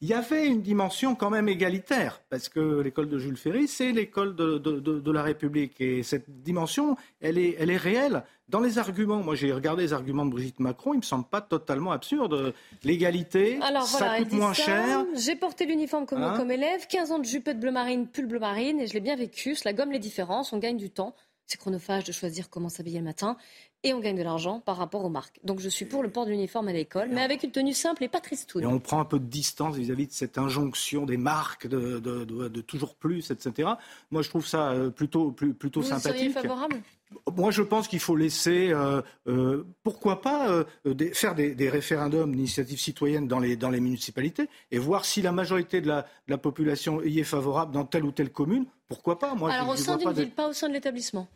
[0.00, 3.90] il y avait une dimension quand même égalitaire, parce que l'école de Jules Ferry, c'est
[3.90, 5.80] l'école de, la République.
[5.80, 8.22] Et cette dimension, elle est, elle est réelle.
[8.48, 11.28] Dans les arguments, moi j'ai regardé les arguments de Brigitte Macron, ils ne me semblent
[11.28, 12.54] pas totalement absurdes.
[12.84, 15.04] L'égalité, ça coûte moins cher.
[15.14, 18.38] J'ai porté l'uniforme comme, hein comme élève, 15 ans de jupette bleu marine, pull bleu
[18.38, 19.54] marine, et je l'ai bien vécu.
[19.54, 21.14] Cela gomme les différences, on gagne du temps.
[21.48, 23.38] C'est chronophage de choisir comment s'habiller le matin
[23.82, 25.40] et on gagne de l'argent par rapport aux marques.
[25.44, 28.04] Donc je suis pour le port de l'uniforme à l'école, mais avec une tenue simple
[28.04, 28.62] et pas tristoune.
[28.62, 32.96] Et on prend un peu de distance vis-à-vis de cette injonction des marques de, toujours
[32.96, 33.70] plus, etc.
[34.10, 36.18] Moi, je trouve ça euh, plutôt, plutôt Vous sympathique.
[36.18, 36.82] Seriez favorable?
[37.34, 40.64] Moi, je pense qu'il faut laisser, euh, euh, pourquoi pas,
[41.14, 45.80] faire des, référendums d'initiative citoyenne dans les, dans les municipalités et voir si la majorité
[45.80, 48.66] de la, de la population y est favorable dans telle ou telle commune.
[48.88, 49.34] Pourquoi pas?
[49.34, 51.28] Moi, Alors, au sein d'une ville, pas au sein de l'établissement?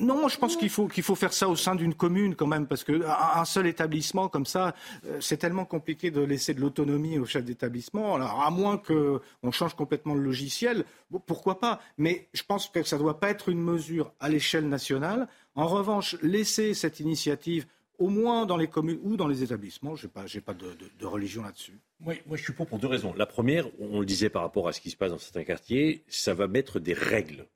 [0.00, 2.66] Non, je pense qu'il faut, qu'il faut faire ça au sein d'une commune quand même,
[2.66, 4.74] parce qu'un seul établissement comme ça,
[5.06, 8.14] euh, c'est tellement compliqué de laisser de l'autonomie au chef d'établissement.
[8.14, 10.84] Alors, à moins qu'on change complètement le logiciel,
[11.26, 11.80] pourquoi pas?
[11.98, 15.28] Mais je pense que ça ne doit pas être une mesure à l'échelle nationale.
[15.54, 17.66] En revanche, laisser cette initiative
[17.98, 21.42] au moins dans les communes ou dans les établissements, je n'ai pas, pas de, religion
[21.42, 21.78] là-dessus.
[22.00, 23.14] moi, je suis pour pour deux raisons.
[23.16, 26.02] La première, on le disait par rapport à ce qui se passe dans certains quartiers,
[26.08, 27.46] ça va mettre des règles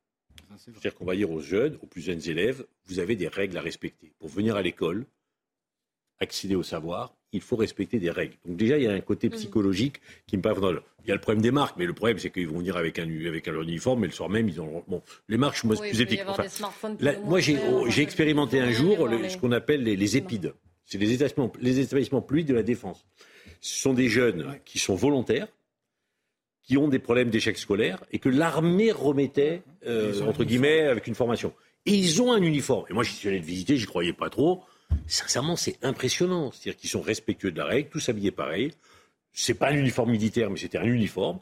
[0.56, 3.60] c'est-à-dire qu'on va dire aux jeunes, aux plus jeunes élèves, vous avez des règles à
[3.60, 4.12] respecter.
[4.18, 5.06] Pour venir à l'école,
[6.20, 8.34] accéder au savoir, il faut respecter des règles.
[8.46, 10.60] Donc déjà, il y a un côté psychologique qui me paraît
[11.04, 12.98] Il y a le problème des marques, mais le problème, c'est qu'ils vont venir avec
[12.98, 14.84] un, avec un uniforme, et le soir même, ils ont...
[14.88, 16.22] Bon, les marques, je suis plus épique.
[17.24, 20.54] moi, j'ai expérimenté un jour ce qu'on appelle les, épides.
[20.84, 23.04] C'est les établissements, les établissements publics de la défense.
[23.60, 25.48] Ce sont des jeunes qui sont volontaires,
[26.66, 31.14] qui ont des problèmes d'échec scolaire et que l'armée remettait, euh, entre guillemets, avec une
[31.14, 31.54] formation.
[31.86, 32.84] Et ils ont un uniforme.
[32.90, 34.64] Et moi, j'y suis allé le visiter, j'y croyais pas trop.
[35.06, 36.50] Sincèrement, c'est impressionnant.
[36.50, 38.72] C'est-à-dire qu'ils sont respectueux de la règle, tous habillés pareil.
[39.32, 41.38] C'est pas un uniforme militaire, mais c'était un uniforme.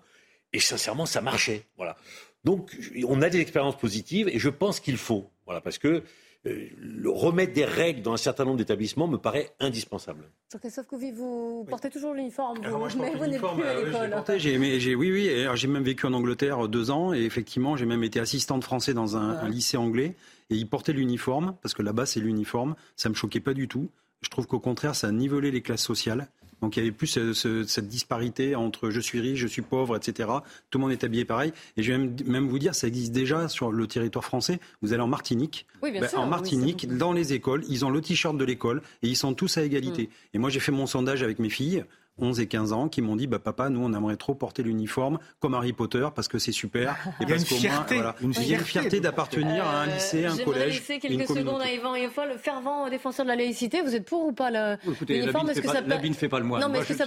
[0.52, 1.62] Et sincèrement, ça marchait.
[1.78, 1.96] Voilà.
[2.44, 2.76] Donc,
[3.08, 5.30] on a des expériences positives et je pense qu'il faut.
[5.46, 6.02] Voilà, parce que
[6.44, 10.30] le remettre des règles dans un certain nombre d'établissements me paraît indispensable.
[10.52, 14.38] Jean-Christophe Couvi, vous portez toujours l'uniforme, vous, mais vous n'êtes plus à euh, l'école.
[14.38, 18.20] J'ai, oui, oui, j'ai même vécu en Angleterre deux ans et effectivement, j'ai même été
[18.20, 20.16] assistante français dans un, un lycée anglais
[20.50, 22.74] et ils portaient l'uniforme parce que là-bas c'est l'uniforme.
[22.96, 23.88] Ça me choquait pas du tout.
[24.20, 26.28] Je trouve qu'au contraire, ça a nivelé les classes sociales.
[26.60, 27.18] Donc il y avait plus
[27.64, 30.28] cette disparité entre je suis riche, je suis pauvre, etc.
[30.70, 31.52] Tout le monde est habillé pareil.
[31.76, 34.60] Et je vais même, vous dire, ça existe déjà sur le territoire français.
[34.82, 35.66] Vous allez en Martinique.
[35.82, 38.82] Oui, bien ben, sûr, en Martinique, dans les écoles, ils ont le t-shirt de l'école
[39.02, 40.04] et ils sont tous à égalité.
[40.04, 40.08] Mm.
[40.34, 41.84] Et moi, j'ai fait mon sondage avec mes filles.
[42.18, 45.18] 11 et 15 ans qui m'ont dit bah papa nous on aimerait trop porter l'uniforme
[45.40, 49.64] comme Harry Potter parce que c'est super et parce qu'au moins voilà, une, fierté d'appartenir
[49.64, 50.74] à un lycée, un collège.
[50.74, 53.82] laisser quelques secondes à Yvan fois le fervent défenseur de la laïcité.
[53.82, 55.50] Vous êtes pour ou pas l'uniforme?
[55.50, 56.60] Est-ce que ça l'habit ne fait pas le moine.
[56.60, 57.04] Non mais est-ce que ça,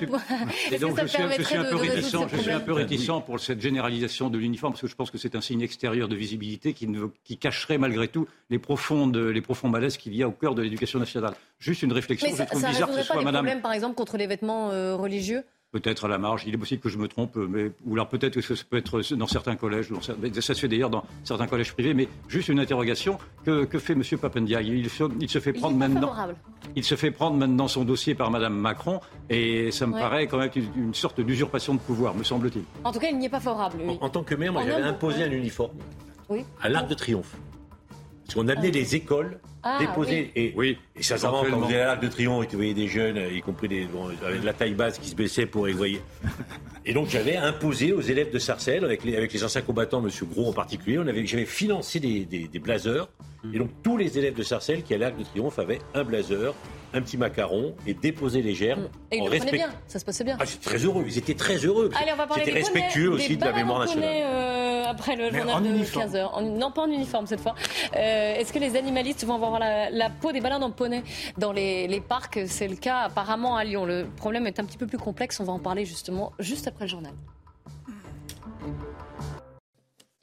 [0.71, 2.15] et donc je suis, je suis un peu réticent.
[2.31, 5.17] Je suis un peu réticent pour cette généralisation de l'uniforme parce que je pense que
[5.17, 9.41] c'est un signe extérieur de visibilité qui, ne, qui cacherait malgré tout les profondes les
[9.41, 11.33] profonds malaises qu'il y a au cœur de l'éducation nationale.
[11.59, 12.29] Juste une réflexion.
[12.35, 13.45] je trouve bizarre que ce soit Madame.
[13.45, 15.43] Problème par exemple contre les vêtements euh, religieux?
[15.71, 18.39] Peut-être à la marge, il est possible que je me trompe, mais, ou alors peut-être
[18.39, 19.89] que ça peut être dans certains collèges,
[20.39, 24.01] ça se fait d'ailleurs dans certains collèges privés, mais juste une interrogation, que, fait M.
[24.17, 24.61] Papendia?
[24.61, 24.87] Il,
[25.19, 26.15] il, se fait prendre maintenant,
[26.77, 30.37] il se fait prendre maintenant son dossier par Mme Macron, et ça me paraît quand
[30.37, 32.63] même une, sorte d'usurpation de pouvoir, me semble-t-il.
[32.85, 33.81] En tout cas, il n'y est pas favorable.
[33.99, 35.77] En, tant que maire, moi j'avais imposé un uniforme
[36.61, 37.35] à l'Arc de Triomphe.
[38.23, 39.39] Parce qu'on amenait les écoles
[39.75, 40.31] ah, déposer.
[40.35, 42.87] Et, oui, et sincèrement, quand vous allez à l'Arc de Triomphe et vous voyez des
[42.87, 43.87] jeunes, y compris des,
[44.25, 46.01] avec la taille basse qui se baissait pour y voyez.
[46.85, 50.09] Et donc j'avais imposé aux élèves de Sarcelles, avec les, avec les anciens combattants, M.
[50.31, 53.09] Gros en particulier, on avait, j'avais financé des, des, blazers.
[53.43, 53.55] Mm.
[53.55, 56.05] Et donc tous les élèves de Sarcelles qui allaient à l'Arc de Triomphe avaient un
[56.05, 56.53] blazer,
[56.93, 58.83] un petit macaron et déposer les germes.
[58.83, 59.13] Mm.
[59.13, 60.37] Et ils le bien, ça se passait bien.
[60.39, 61.89] Ah, très heureux, ils étaient très heureux.
[61.95, 64.09] Allez, on va parler C'était respectueux aussi de la mémoire nationale.
[64.09, 66.43] Euh, après le journal de 15h.
[66.43, 67.55] non, pas en uniforme cette fois.
[67.95, 71.03] Euh, est-ce que les animalistes vont avoir la, peau des balades en poney?
[71.37, 73.85] Dans les, les parcs C'est le cas apparemment à Lyon.
[73.85, 75.39] Le problème est un petit peu plus complexe.
[75.39, 77.13] On va en parler justement juste après le journal.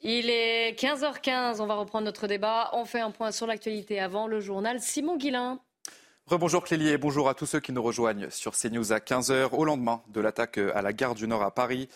[0.07, 2.69] Il est 15h15, on va reprendre notre débat.
[2.73, 4.79] On fait un point sur l'actualité avant le journal.
[4.79, 5.59] Simon Guillain.
[6.27, 9.63] Rebonjour Clélie et bonjour à tous ceux qui nous rejoignent sur CNews à 15h au
[9.63, 11.87] lendemain de l'attaque à la gare du Nord à Paris.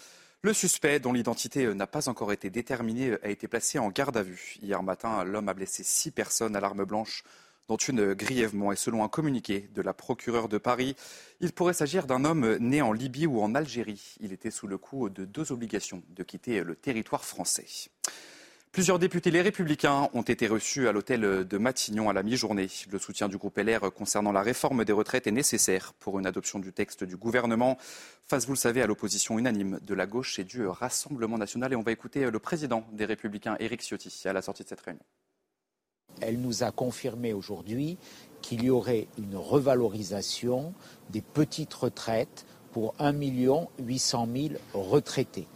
[0.44, 4.22] Le suspect, dont l'identité n'a pas encore été déterminée, a été placé en garde à
[4.22, 4.58] vue.
[4.62, 7.24] Hier matin, l'homme a blessé six personnes à l'arme blanche
[7.68, 8.72] dont une grièvement.
[8.72, 10.96] Et selon un communiqué de la procureure de Paris,
[11.40, 14.16] il pourrait s'agir d'un homme né en Libye ou en Algérie.
[14.20, 17.66] Il était sous le coup de deux obligations de quitter le territoire français.
[18.72, 22.67] Plusieurs députés les républicains ont été reçus à l'hôtel de Matignon à la mi-journée.
[22.91, 26.59] Le soutien du groupe LR concernant la réforme des retraites est nécessaire pour une adoption
[26.59, 27.80] du texte du gouvernement,
[28.28, 31.74] face, vous le savez, à l'opposition unanime de la gauche et du Rassemblement national.
[31.74, 34.82] Et on va écouter le président des républicains, Éric Ciotti, à la sortie de cette
[34.82, 35.03] réunion.
[36.22, 37.97] Elle nous a confirmé aujourd'hui
[38.43, 40.76] qu'il y aurait une revalorisation
[41.09, 43.13] des petites retraites pour 1
[43.80, 45.47] 800 000 retraités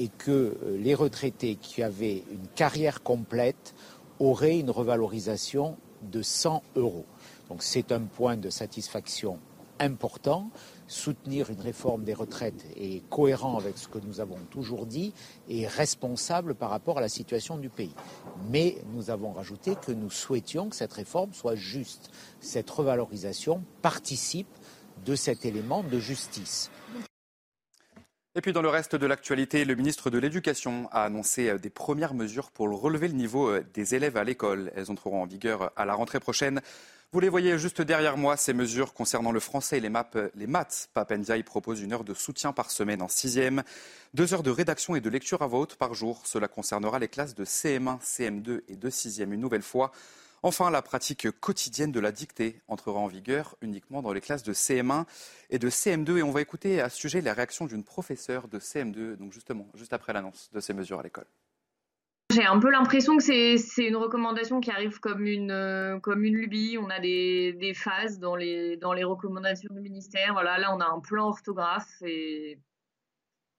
[0.00, 3.74] et que euh, les retraités qui avaient une carrière complète
[4.18, 7.04] auraient une revalorisation de 100 euros.
[7.50, 9.38] Donc c'est un point de satisfaction
[9.78, 10.50] important
[10.86, 15.12] soutenir une réforme des retraites est cohérent avec ce que nous avons toujours dit
[15.48, 17.94] et responsable par rapport à la situation du pays.
[18.50, 22.10] Mais nous avons rajouté que nous souhaitions que cette réforme soit juste.
[22.40, 24.48] Cette revalorisation participe
[25.04, 26.70] de cet élément de justice.
[28.36, 31.68] Et puis dans le reste de l'actualité, le ministre de l'Éducation a annoncé euh, des
[31.68, 34.70] premières mesures pour relever le niveau euh, des élèves à l'école.
[34.76, 36.60] Elles entreront en vigueur à la rentrée prochaine.
[37.10, 39.90] Vous les voyez juste derrière moi, ces mesures concernant le français et les,
[40.36, 40.90] les maths.
[40.94, 43.64] Papendiaï propose une heure de soutien par semaine en sixième,
[44.14, 46.22] deux heures de rédaction et de lecture à voix haute par jour.
[46.24, 49.90] Cela concernera les classes de CM1, CM2 et de sixième une nouvelle fois.
[50.42, 54.54] Enfin, la pratique quotidienne de la dictée entrera en vigueur uniquement dans les classes de
[54.54, 55.04] CM1
[55.50, 56.18] et de CM2.
[56.18, 59.68] Et on va écouter à ce sujet la réaction d'une professeure de CM2, donc justement,
[59.74, 61.26] juste après l'annonce de ces mesures à l'école.
[62.32, 66.36] J'ai un peu l'impression que c'est une recommandation qui arrive comme une, euh, comme une
[66.36, 66.78] lubie.
[66.80, 70.32] On a des, phases dans les, dans les recommandations du ministère.
[70.32, 72.58] Voilà, là, on a un plan orthographe et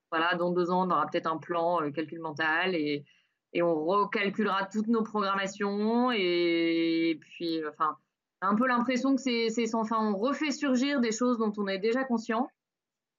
[0.09, 3.05] voilà, dans deux ans, on aura peut-être un plan euh, calcul mental et,
[3.53, 6.11] et, on recalculera toutes nos programmations.
[6.11, 7.97] Et, puis, enfin,
[8.41, 9.97] un peu l'impression que c'est sans fin.
[9.97, 12.49] On refait surgir des choses dont on est déjà conscient.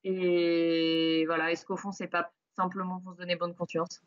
[0.04, 4.02] Et voilà, est-ce qu'au fond, c'est pas simplement pour se donner bonne conscience?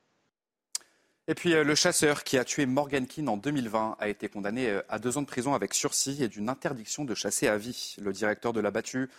[1.27, 4.69] Et puis euh, le chasseur qui a tué Morgan Keane en 2020 a été condamné
[4.69, 7.95] euh, à deux ans de prison avec sursis et d'une interdiction de chasser à vie.
[7.99, 9.09] Le directeur de la battue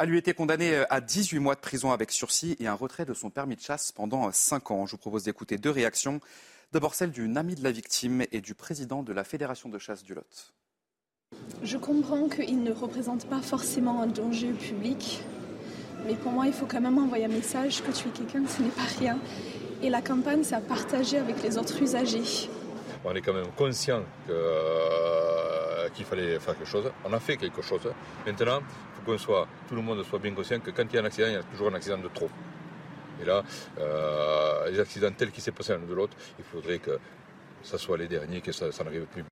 [0.00, 3.04] a lui été condamné euh, à 18 mois de prison avec sursis et un retrait
[3.04, 4.86] de son permis de chasse pendant 5 ans.
[4.86, 6.20] Je vous propose d'écouter deux réactions.
[6.72, 10.02] D'abord celle d'une amie de la victime et du président de la Fédération de chasse
[10.02, 10.54] du Lot.
[11.62, 15.22] Je comprends qu'il ne représente pas forcément un danger public,
[16.06, 18.70] mais pour moi, il faut quand même envoyer un message que tuer quelqu'un, ce n'est
[18.70, 19.18] pas rien
[19.82, 22.48] et la campagne, c'est à partager avec les autres usagers.
[23.04, 26.90] On est quand même conscient euh, qu'il fallait faire quelque chose.
[27.04, 27.82] On a fait quelque chose.
[28.26, 30.98] Maintenant, il faut qu'on soit, tout le monde soit bien conscient que quand il y
[30.98, 32.30] a un accident, il y a toujours un accident de trop.
[33.20, 33.42] Et là,
[33.78, 36.98] euh, les accidents tels qu'il s'est passé l'un de l'autre, il faudrait que
[37.62, 39.24] ça soit les derniers, que ça, n'arrive plus.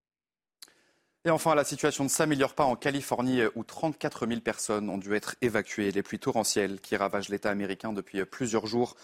[1.25, 5.15] Et enfin, la situation ne s'améliore pas en Californie où 34 000 personnes ont dû
[5.15, 5.91] être évacuées.
[5.91, 8.95] Les pluies torrentielles qui ravagent l'État américain depuis plusieurs jours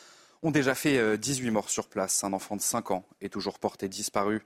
[0.44, 2.22] ont déjà fait 18 euh, morts sur place.
[2.22, 4.42] Un enfant de 5 ans est toujours porté disparu.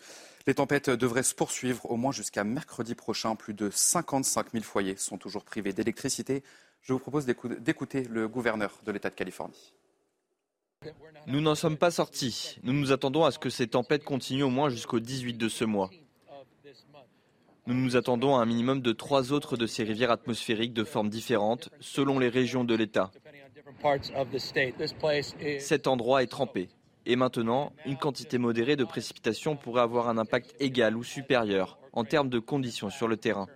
[0.47, 3.35] Les tempêtes devraient se poursuivre au moins jusqu'à mercredi prochain.
[3.35, 6.43] Plus de 55 000 foyers sont toujours privés d'électricité.
[6.83, 9.75] Je vous propose d'écouter le gouverneur de l'État de Californie.
[11.27, 12.59] Nous n'en sommes pas sortis.
[12.63, 15.65] Nous nous attendons à ce que ces tempêtes continuent au moins jusqu'au 18 de ce
[15.65, 15.91] mois.
[17.67, 21.11] Nous nous attendons à un minimum de trois autres de ces rivières atmosphériques de formes
[21.11, 23.11] différentes selon les régions de l'État.
[25.59, 26.69] Cet endroit est trempé.
[27.07, 32.05] Et maintenant, une quantité modérée de précipitations pourrait avoir un impact égal ou supérieur en
[32.05, 33.47] termes de conditions sur le terrain.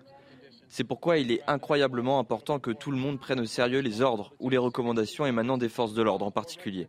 [0.68, 4.32] C'est pourquoi il est incroyablement important que tout le monde prenne au sérieux les ordres
[4.40, 6.88] ou les recommandations émanant des forces de l'ordre en particulier.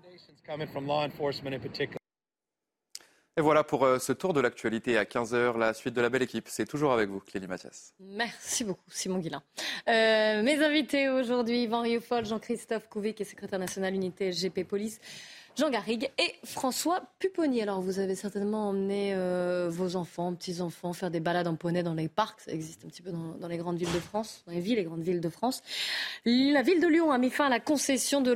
[3.36, 5.57] Et voilà pour euh, ce tour de l'actualité à 15h.
[5.57, 7.95] La suite de la belle équipe, c'est toujours avec vous, Clélie Mathias.
[7.99, 9.41] Merci beaucoup, Simon Guillain.
[9.88, 14.99] Euh, mes invités aujourd'hui, Yvan Rioufol, Jean-Christophe Couvé, qui est secrétaire national unité SGP Police.
[15.55, 17.63] Jean Garrigue et François Pupponi.
[17.63, 21.93] Alors, vous avez certainement emmené euh, vos enfants, petits-enfants, faire des balades en poney dans
[21.95, 22.39] les parcs.
[22.41, 24.77] Ça existe un petit peu dans, dans, les grandes villes de France, dans les villes
[24.77, 25.63] et grandes villes de France.
[26.25, 28.36] La ville de Lyon a mis fin à la concession de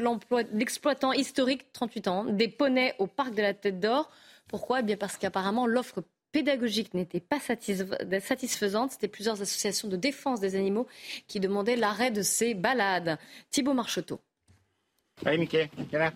[0.53, 4.09] l'exploitant historique, 38 ans, des poneys au parc de la Tête d'Or
[4.47, 8.91] Pourquoi eh bien Parce qu'apparemment, l'offre pédagogique n'était pas satisfaisante.
[8.91, 10.87] C'était plusieurs associations de défense des animaux
[11.27, 13.17] qui demandaient l'arrêt de ces balades.
[13.49, 14.19] Thibault Marcheteau.
[15.25, 16.13] Allez, Mickey, viens là.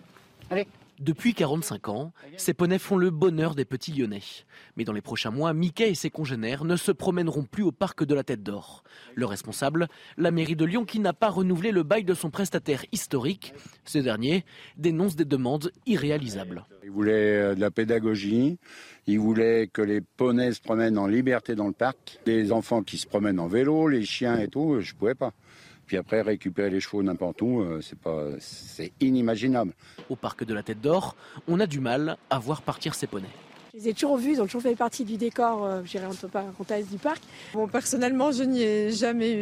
[0.50, 0.66] Allez.
[0.98, 4.22] Depuis 45 ans, ces poneys font le bonheur des petits Lyonnais.
[4.76, 8.04] Mais dans les prochains mois, Mickey et ses congénères ne se promèneront plus au parc
[8.04, 8.84] de la Tête d'Or.
[9.14, 12.84] Le responsable, la mairie de Lyon qui n'a pas renouvelé le bail de son prestataire
[12.92, 13.54] historique.
[13.84, 14.44] Ce dernier
[14.76, 16.64] dénonce des demandes irréalisables.
[16.84, 18.58] Il voulait euh, de la pédagogie,
[19.06, 22.98] il voulait que les poneys se promènent en liberté dans le parc, les enfants qui
[22.98, 25.32] se promènent en vélo, les chiens et tout, je ne pouvais pas.
[25.86, 29.72] Puis après, récupérer les chevaux n'importe où, euh, c'est pas, c'est inimaginable.
[30.08, 31.16] Au parc de la Tête d'Or,
[31.48, 33.28] on a du mal à voir partir ces poneys.
[33.74, 36.04] Je les ai toujours vus, ils ont toujours fait partie du décor, euh, je dirais,
[36.04, 37.22] entre parenthèses, du parc.
[37.54, 39.32] Bon, personnellement, je n'y ai jamais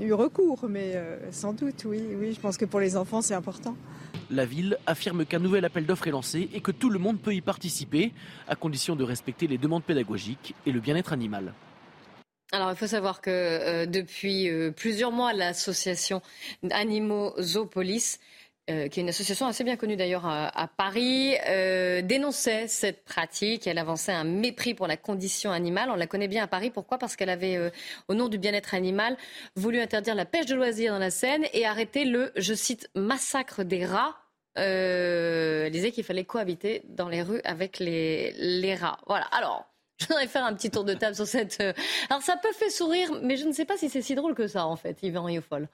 [0.00, 3.34] eu, recours, mais euh, sans doute, oui, oui, je pense que pour les enfants, c'est
[3.34, 3.74] important.
[4.30, 7.34] La ville affirme qu'un nouvel appel d'offres est lancé et que tout le monde peut
[7.34, 8.12] y participer,
[8.48, 11.54] à condition de respecter les demandes pédagogiques et le bien-être animal.
[12.52, 16.22] Alors, il faut savoir que euh, depuis euh, plusieurs mois, l'association
[16.70, 18.18] Animaux Zoopolis,
[18.70, 21.34] euh, qui est une association assez bien connue d'ailleurs à, Paris,
[22.04, 23.66] dénonçait cette pratique.
[23.66, 25.90] Elle avançait un mépris pour la condition animale.
[25.90, 26.70] On la connaît bien à Paris.
[26.70, 26.96] Pourquoi?
[26.96, 27.70] Parce qu'elle avait,
[28.08, 29.18] au nom du bien-être animal,
[29.56, 33.64] voulu interdire la pêche de loisirs dans la Seine et arrêter le, je cite, massacre
[33.64, 34.16] des rats.
[34.54, 38.98] elle disait qu'il fallait cohabiter dans les rues avec les, les rats.
[39.06, 39.26] Voilà.
[39.26, 39.73] Alors,
[40.04, 41.58] je voudrais faire un petit tour de table sur cette.
[41.60, 41.72] Euh,
[42.10, 44.46] alors ça peut faire sourire, mais je ne sais pas si c'est si drôle que
[44.46, 45.68] ça en fait, Yvan Riofol.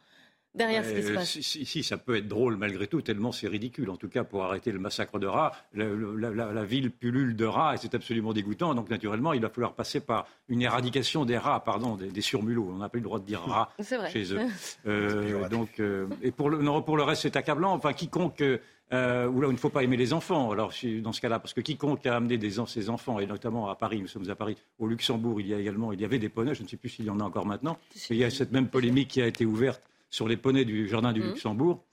[0.54, 1.40] Derrière ce qui se passe.
[1.40, 3.88] Si, ça peut être drôle malgré tout, tellement c'est ridicule.
[3.90, 7.76] En tout cas, pour arrêter le massacre de rats, la, ville pullule de rats et
[7.76, 8.74] c'est absolument dégoûtant.
[8.74, 12.68] Donc, naturellement, il va falloir passer par une éradication des rats, pardon, des, surmulots.
[12.72, 13.70] On n'a pas eu le droit de dire rats
[14.12, 14.40] chez eux.
[14.86, 17.72] Euh, donc, euh, et pour le, pour le reste, c'est accablant.
[17.72, 18.42] Enfin, quiconque
[18.92, 20.50] euh, où là il ne faut pas aimer les enfants.
[20.50, 20.72] Alors
[21.02, 24.00] dans ce cas-là, parce que quiconque a amené des, ses enfants, et notamment à Paris,
[24.00, 26.54] nous sommes à Paris, au Luxembourg, il y a également, il y avait des poneys,
[26.54, 27.78] je ne sais plus s'il y en a encore maintenant,
[28.10, 31.12] il y a cette même polémique qui a été ouverte sur les poneys du jardin
[31.12, 31.28] du mmh.
[31.28, 31.84] Luxembourg,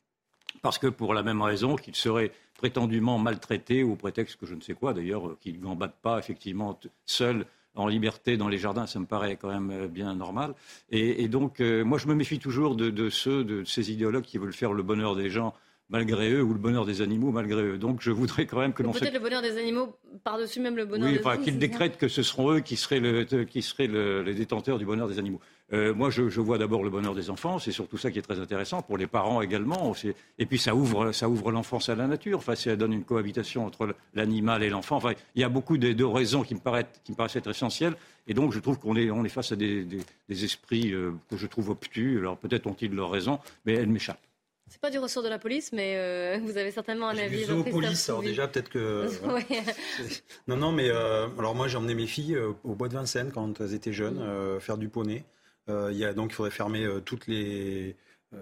[0.61, 4.61] parce que pour la même raison qu'ils seraient prétendument maltraités au prétexte que je ne
[4.61, 7.45] sais quoi d'ailleurs, euh, qu'ils ne battent pas effectivement seuls
[7.75, 10.55] en liberté dans les jardins, ça me paraît quand même euh, bien normal.
[10.89, 14.53] Et, donc, moi, je me méfie toujours de, de, ceux, de ces idéologues qui veulent
[14.53, 15.53] faire le bonheur des gens
[15.89, 17.77] malgré eux, ou le bonheur des animaux malgré eux.
[17.77, 18.91] Donc je voudrais quand même que l'on...
[18.91, 22.07] Peut-être le bonheur des animaux par-dessus même le bonheur des enfin, Oui, qu'ils décrètent que
[22.07, 25.39] ce seront eux qui seraient, le, qui seraient les détenteurs du bonheur des animaux.
[25.73, 28.39] Euh, moi, je, vois d'abord le bonheur des enfants, c'est surtout ça qui est très
[28.39, 29.93] intéressant, pour les parents également.
[30.39, 33.65] Et puis ça ouvre, ça ouvre l'enfance à la nature, enfin, ça donne une cohabitation
[33.65, 34.97] entre l'animal et l'enfant.
[34.97, 37.95] Enfin, il y a beaucoup de, raisons qui me, paraissent, qui me paraissent être essentielles.
[38.27, 39.87] Et donc, je trouve qu'on est, on est face à des,
[40.29, 42.19] esprits euh, que je trouve obtus.
[42.19, 44.19] Alors peut-être ont-ils leur raison, mais elles m'échappent.
[44.69, 47.45] C'est pas du ressort de la police, mais euh, vous avez certainement un avis.
[47.45, 49.07] Du police, alors déjà peut-être que.
[50.47, 53.31] Non, non, mais euh, alors moi j'ai emmené mes filles euh, au bois de Vincennes
[53.33, 54.21] quand elles étaient jeunes
[54.59, 55.23] faire du poney.
[55.67, 57.95] Il y a donc il faudrait fermer toutes les.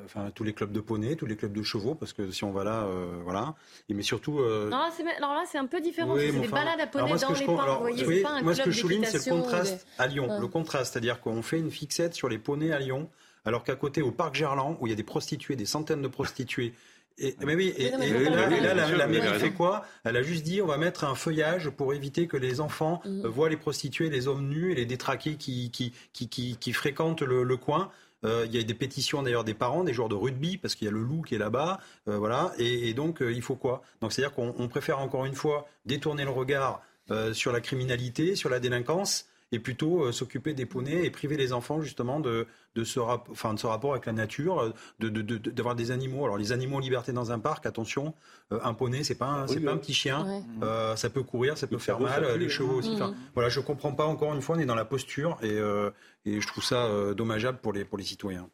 [0.03, 2.51] Enfin, tous les clubs de poney, tous les clubs de chevaux, parce que si on
[2.51, 2.87] va là,
[3.23, 3.53] voilà.
[3.87, 4.39] Et mais surtout.
[4.39, 6.15] Non, là, alors là, c'est un peu différent.
[6.17, 7.79] c'est des balades à poney dans les parcs.
[7.81, 10.39] voyez, pas un moi, ce que je souligne, c'est le contraste à Lyon.
[10.39, 13.09] Le contraste, c'est-à-dire qu'on fait une fixette sur les poneys à Lyon
[13.45, 16.07] alors qu'à côté, au parc Gerland, où il y a des prostituées, des centaines de
[16.07, 16.73] prostituées,
[17.17, 19.85] et, mais oui, et, là, la, mairie fait quoi?
[20.03, 23.27] Elle a juste dit on va mettre un feuillage pour éviter que les enfants mhm.
[23.27, 27.57] voient les prostituées, les hommes nus et les détraqués qui, qui, qui, qui, fréquentent le,
[27.57, 27.89] coin.
[28.25, 30.85] Euh, il y a des pétitions d'ailleurs des parents, des joueurs de rugby, parce qu'il
[30.85, 32.51] y a le loup qui est là-bas, euh, voilà.
[32.57, 33.81] Et, donc euh, il faut quoi?
[34.01, 36.81] Donc c'est-à-dire qu'on préfère encore une fois détourner le regard
[37.33, 41.81] sur la criminalité, sur la délinquance, et plutôt s'occuper des poneys et priver les enfants
[41.81, 46.25] justement de, de ce, enfin, de ce rapport avec la nature, d'avoir de, des animaux.
[46.25, 48.13] Alors les animaux en liberté dans un parc, attention,
[48.51, 51.57] euh, un poney, c'est pas un, c'est pas un petit chien, euh, ça peut courir,
[51.57, 52.91] ça peut faire mal, les chevaux aussi.
[52.93, 55.89] Enfin, voilà, je comprends pas encore une fois, on est dans la posture et, euh,
[56.25, 58.49] et je trouve ça dommageable pour les pour les citoyens.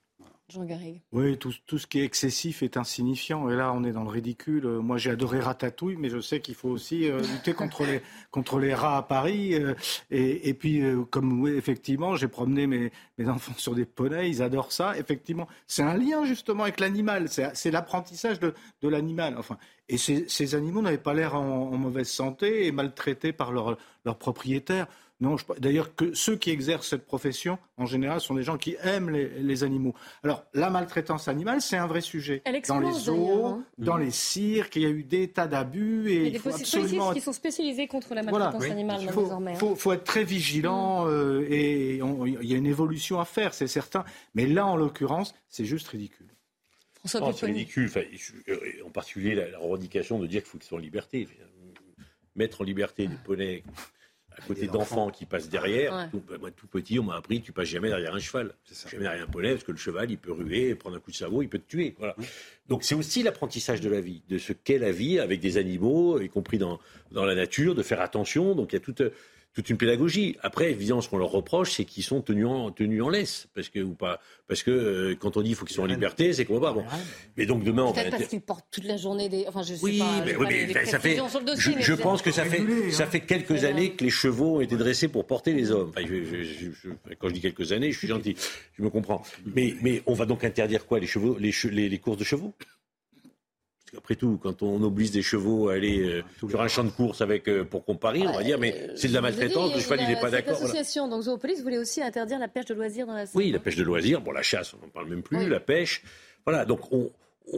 [1.12, 3.50] Oui, tout, ce qui est excessif est insignifiant.
[3.50, 4.66] Et là, on est dans le ridicule.
[4.66, 8.02] Euh, moi, j'ai adoré Ratatouille, mais je sais qu'il faut aussi euh, lutter contre les,
[8.32, 9.56] contre les rats à Paris.
[9.56, 9.74] Euh,
[10.10, 14.98] et, puis, comme effectivement, j'ai promené mes, mes enfants sur des poneys, ils adorent ça.
[14.98, 17.28] Effectivement, c'est un lien justement avec l'animal.
[17.30, 19.36] C'est l'apprentissage de, de l'animal.
[19.38, 19.58] Enfin,
[19.90, 24.18] et ces, animaux n'avaient pas l'air en, en, mauvaise santé et maltraités par leurs leur
[24.18, 24.88] propriétaires.
[25.22, 29.12] Non, d'ailleurs, que ceux qui exercent cette profession, en général, sont des gens qui aiment
[29.12, 29.94] les, animaux.
[30.24, 32.42] Alors, la maltraitance animale, c'est un vrai sujet.
[32.68, 33.64] dans les zoos, hein.
[33.78, 36.10] dans les cirques, il y a eu des tas d'abus.
[36.10, 37.14] Et il y a des absolument...
[37.14, 39.54] qui sont spécialisés contre la maltraitance animale, il faut, désormais.
[39.62, 39.76] Il hein.
[39.78, 41.10] faut, être très vigilant, mm.
[41.10, 44.04] euh, et il y a une évolution à faire, c'est certain.
[44.34, 46.34] Mais là, en l'occurrence, c'est juste ridicule.
[47.06, 47.92] c'est ridicule,
[48.50, 48.58] euh,
[48.88, 51.28] en particulier la, revendication de dire qu'il faut qu'ils soient en liberté
[52.36, 53.64] mettre en liberté des poneys
[54.38, 56.10] à côté d'enfants qui passent derrière.
[56.12, 58.54] Tout, bah, moi, tout petit, on m'a appris, tu passes jamais derrière un cheval.
[58.90, 61.16] Jamais derrière un poney, parce que le cheval, il peut ruer, prendre un coup de
[61.16, 61.96] sabot, il peut te tuer.
[61.98, 62.16] Voilà.
[62.68, 66.20] Donc c'est aussi l'apprentissage de la vie, de ce qu'est la vie avec des animaux,
[66.22, 66.80] y compris dans,
[67.12, 68.56] dans la nature, de faire attention.
[68.56, 69.04] Donc il y a toute
[69.54, 70.38] toute une pédagogie.
[70.42, 73.70] Après, évidemment, ce qu'on leur reproche, c'est qu'ils sont tenus en, tenus en laisse, parce
[73.70, 76.32] que ou pas, parce que euh, quand on dit qu'il faut qu'ils soient en liberté,
[76.34, 76.74] c'est qu'on va pas.
[76.74, 76.86] Bon.
[77.38, 79.46] Mais donc demain, on va parce qu'ils portent toute la journée des.
[79.48, 80.24] Enfin, je sais oui, pas.
[80.26, 81.18] Mais, oui, mais, ça fait.
[81.18, 85.10] je, pense que ça fait ça fait quelques années que les chevaux ont été dressés
[85.10, 85.92] pour porter les hommes.
[85.96, 86.08] Enfin,
[87.20, 88.36] quand je dis quelques années, je suis gentil,
[88.78, 89.24] je me comprends.
[89.46, 92.54] Mais mais on va donc interdire quoi les chevaux, les, les, les courses de chevaux?
[93.98, 97.22] Après tout, quand on oblige des chevaux à aller euh, sur un champ de course
[97.22, 100.20] avec euh, pour comparer, on va dire, mais c'est de la maltraitance, le cheval n'est
[100.20, 100.54] pas d'accord.
[100.54, 103.76] L'association, donc Zoopolis, voulait aussi interdire la pêche de loisirs dans la Oui, la pêche
[103.76, 106.04] de loisirs, bon, la chasse, on n'en parle même plus, la pêche.
[106.46, 107.12] Voilà, donc on,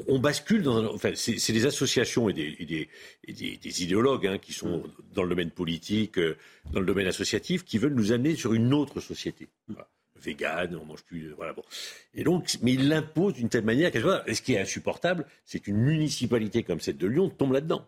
[0.08, 0.94] on bascule dans.
[0.94, 5.30] Enfin, c'est des associations et des, et des, des, idéologues hein, qui sont dans le
[5.30, 6.38] domaine politique, euh,
[6.72, 9.48] dans le domaine associatif, qui veulent nous amener sur une autre société.
[9.68, 9.88] Voilà
[10.24, 11.32] vegan, on mange plus.
[11.32, 11.64] Voilà, bon.
[12.14, 15.60] Et donc, mais il l'impose d'une telle manière qu'elle Et ce qui est insupportable, c'est
[15.60, 17.86] qu'une municipalité comme celle de Lyon tombe là-dedans.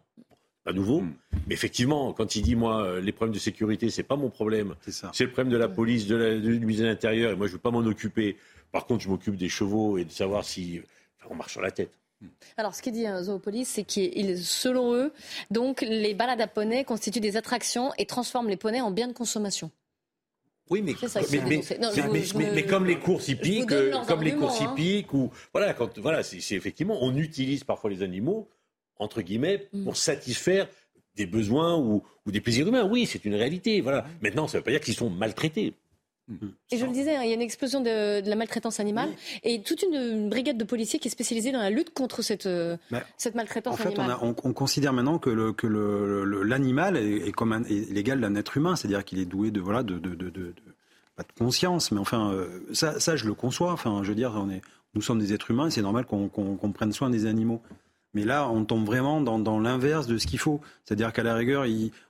[0.64, 1.14] Pas nouveau, hmm.
[1.46, 4.74] mais effectivement, quand il dit moi euh, les problèmes de sécurité c'est pas mon problème,
[5.14, 7.52] c'est le problème de la police, de la, du ministère de l'Intérieur et moi je
[7.52, 8.36] veux pas m'en occuper.
[8.72, 10.82] Par contre, je m'occupe des chevaux et de savoir si
[11.30, 11.92] on marche sur la tête.
[12.20, 12.30] Hmm.
[12.58, 15.14] Alors, ce qu'il dit un Zoopolis, c'est que selon eux,
[15.52, 19.14] donc les balades à poneys constituent des attractions et transforment les poneys en biens de
[19.14, 19.70] consommation.
[20.70, 20.96] Oui, mais,
[22.54, 23.70] mais, comme les courses hippiques,
[24.08, 24.74] comme les courses hein.
[24.74, 28.48] hippiques, ou voilà, quand voilà, c'est effectivement, on utilise parfois les animaux
[28.98, 29.84] entre guillemets mm.
[29.84, 30.68] pour satisfaire
[31.16, 32.88] des besoins ou, ou des plaisirs humains.
[32.90, 33.82] Oui, c'est une réalité.
[33.82, 34.06] Voilà.
[34.22, 35.74] Maintenant, ça ne veut pas dire qu'ils sont maltraités.
[36.28, 36.48] Mm.
[36.72, 39.10] Et je le disais, hein, il y a une explosion de, la maltraitance animale
[39.44, 42.78] et toute une, brigade de policiers qui est spécialisée dans la lutte contre cette, euh,
[43.18, 44.18] cette maltraitance en fait, animale.
[44.22, 48.58] On, on, considère maintenant que, le, que l'animal est, comme un, est l'égal d'un être
[48.58, 50.54] humain, c'est-à-dire qu'il est doué de, voilà, de, de, de,
[51.16, 53.72] pas de conscience, mais enfin, euh, ça, ça, je le conçois.
[53.72, 54.62] Enfin, je veux dire, on est,
[54.96, 57.62] nous sommes des êtres humains et c'est normal qu'on prenne soin des animaux.
[58.16, 60.62] Mais là, on tombe vraiment dans, l'inverse de ce qu'il faut.
[60.86, 61.66] C'est-à-dire qu'à la rigueur,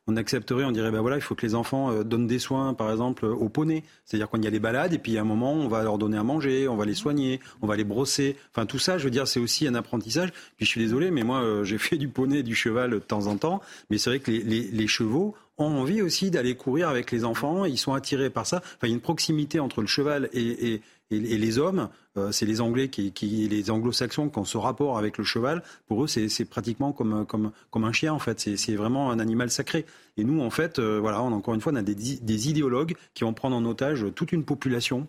[0.08, 2.76] on accepterait, on dirait, ben voilà, il faut que les enfants euh, donnent des soins,
[2.76, 3.84] par exemple, aux poneys.
[4.06, 6.18] C'est-à-dire qu'on y a les balades, et puis à un moment, on va leur donner
[6.18, 8.38] à manger, on va les soigner, on va les brosser.
[8.52, 10.32] Enfin, tout ça, je veux dire, c'est aussi un apprentissage.
[10.58, 13.00] Puis je suis désolé, mais moi, euh, j'ai fait du poney et du cheval de
[13.00, 13.62] temps en temps.
[13.90, 17.78] Mais c'est vrai que les, chevaux, ont envie aussi d'aller courir avec les enfants, ils
[17.78, 18.58] sont attirés par ça.
[18.58, 20.82] Enfin, il y a une proximité entre le cheval et, et,
[21.12, 25.24] les hommes, euh, c'est les Anglais qui, les Anglo-Saxons qui ont ce rapport avec le
[25.24, 25.62] cheval.
[25.88, 28.40] Pour eux, c'est pratiquement comme, comme, comme un chien en fait.
[28.40, 29.86] C'est vraiment un animal sacré.
[30.18, 32.96] Et nous, en fait, euh, voilà, on, encore une fois, on a des, des, idéologues
[33.14, 35.08] qui vont prendre en otage toute une population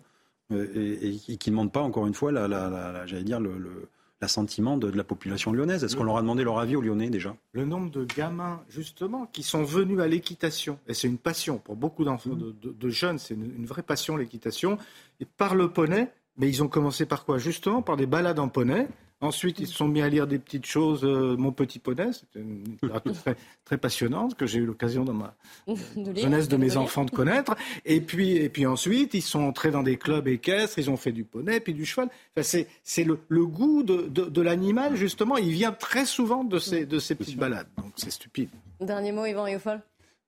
[0.51, 3.89] euh, et, qui ne demandent pas, encore une fois, la, la, la, j'allais dire le
[4.21, 5.83] l'assentiment de, de, la population lyonnaise.
[5.83, 7.35] Est-ce qu'on leur a demandé leur avis aux Lyonnais déjà?
[7.51, 11.75] Le nombre de gamins, justement, qui sont venus à l'équitation, et c'est une passion pour
[11.75, 12.53] beaucoup d'enfants, mmh.
[12.61, 14.77] de, de, jeunes, c'est une, une, vraie passion l'équitation,
[15.19, 17.37] et par le poney, mais ils ont commencé par quoi?
[17.37, 18.87] Justement par des balades en poney.
[19.19, 22.39] Ensuite, ils se sont mis à lire des petites choses, euh, Mon Petit Poney, c'était
[22.39, 25.35] une littérature très, très passionnante que j'ai eu l'occasion dans ma
[26.15, 27.55] jeunesse de mes enfants de connaître.
[27.85, 31.11] Et puis, et puis ensuite, ils sont entrés dans des clubs équestres, ils ont fait
[31.11, 32.09] du poney, puis du cheval.
[32.37, 36.59] Enfin, c'est le, le, goût de, de, de l'animal, justement, il vient très souvent de
[36.59, 37.67] ces, de ces petites balades.
[37.77, 38.49] Donc c'est stupide.
[38.79, 39.81] Dernier mot, Yvan Yofol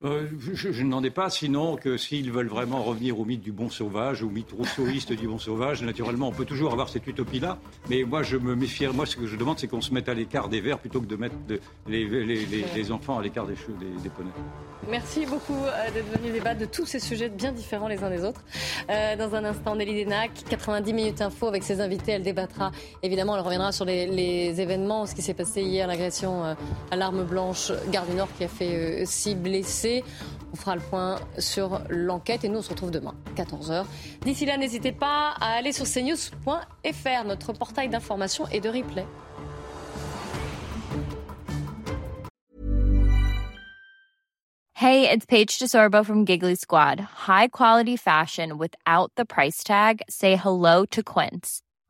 [0.06, 3.52] euh, je, je, n'en ai pas, sinon que s'ils veulent vraiment revenir au mythe du
[3.52, 7.58] bon sauvage, au mythe rousseauiste du bon sauvage, naturellement, on peut toujours avoir cette utopie-là.
[7.89, 8.88] Mais moi, je me méfie.
[8.88, 11.06] Moi, ce que je demande, c'est qu'on se mette à l'écart des vers plutôt que
[11.06, 11.36] de mettre
[11.86, 14.32] les, les, enfants à l'écart des, des, des poneys.
[14.88, 18.24] Merci beaucoup euh, d'être venu débattre de tous ces sujets bien différents les uns des
[18.24, 18.45] autres.
[18.89, 22.14] Euh, dans un instant, Nelly Denac, 90 minutes info avec ses invités.
[22.14, 22.72] Elle débattra,
[23.04, 26.56] évidemment, elle reviendra sur les, les événements, ce qui s'est passé hier, l'agression
[26.89, 29.89] à l'arme blanche, Gare du Nord, qui a fait six blessés.
[30.52, 33.86] On fera le point sur l'enquête et nous on se retrouve demain, 14h.
[34.22, 39.06] D'ici là, n'hésitez pas à aller sur cnews.fr, notre portail d'information et de replay.
[44.82, 47.02] Hey, it's Paige DeSorbo from Giggly Squad.
[47.02, 50.02] High quality fashion without the price tag.
[50.10, 51.62] Say hello to Quince.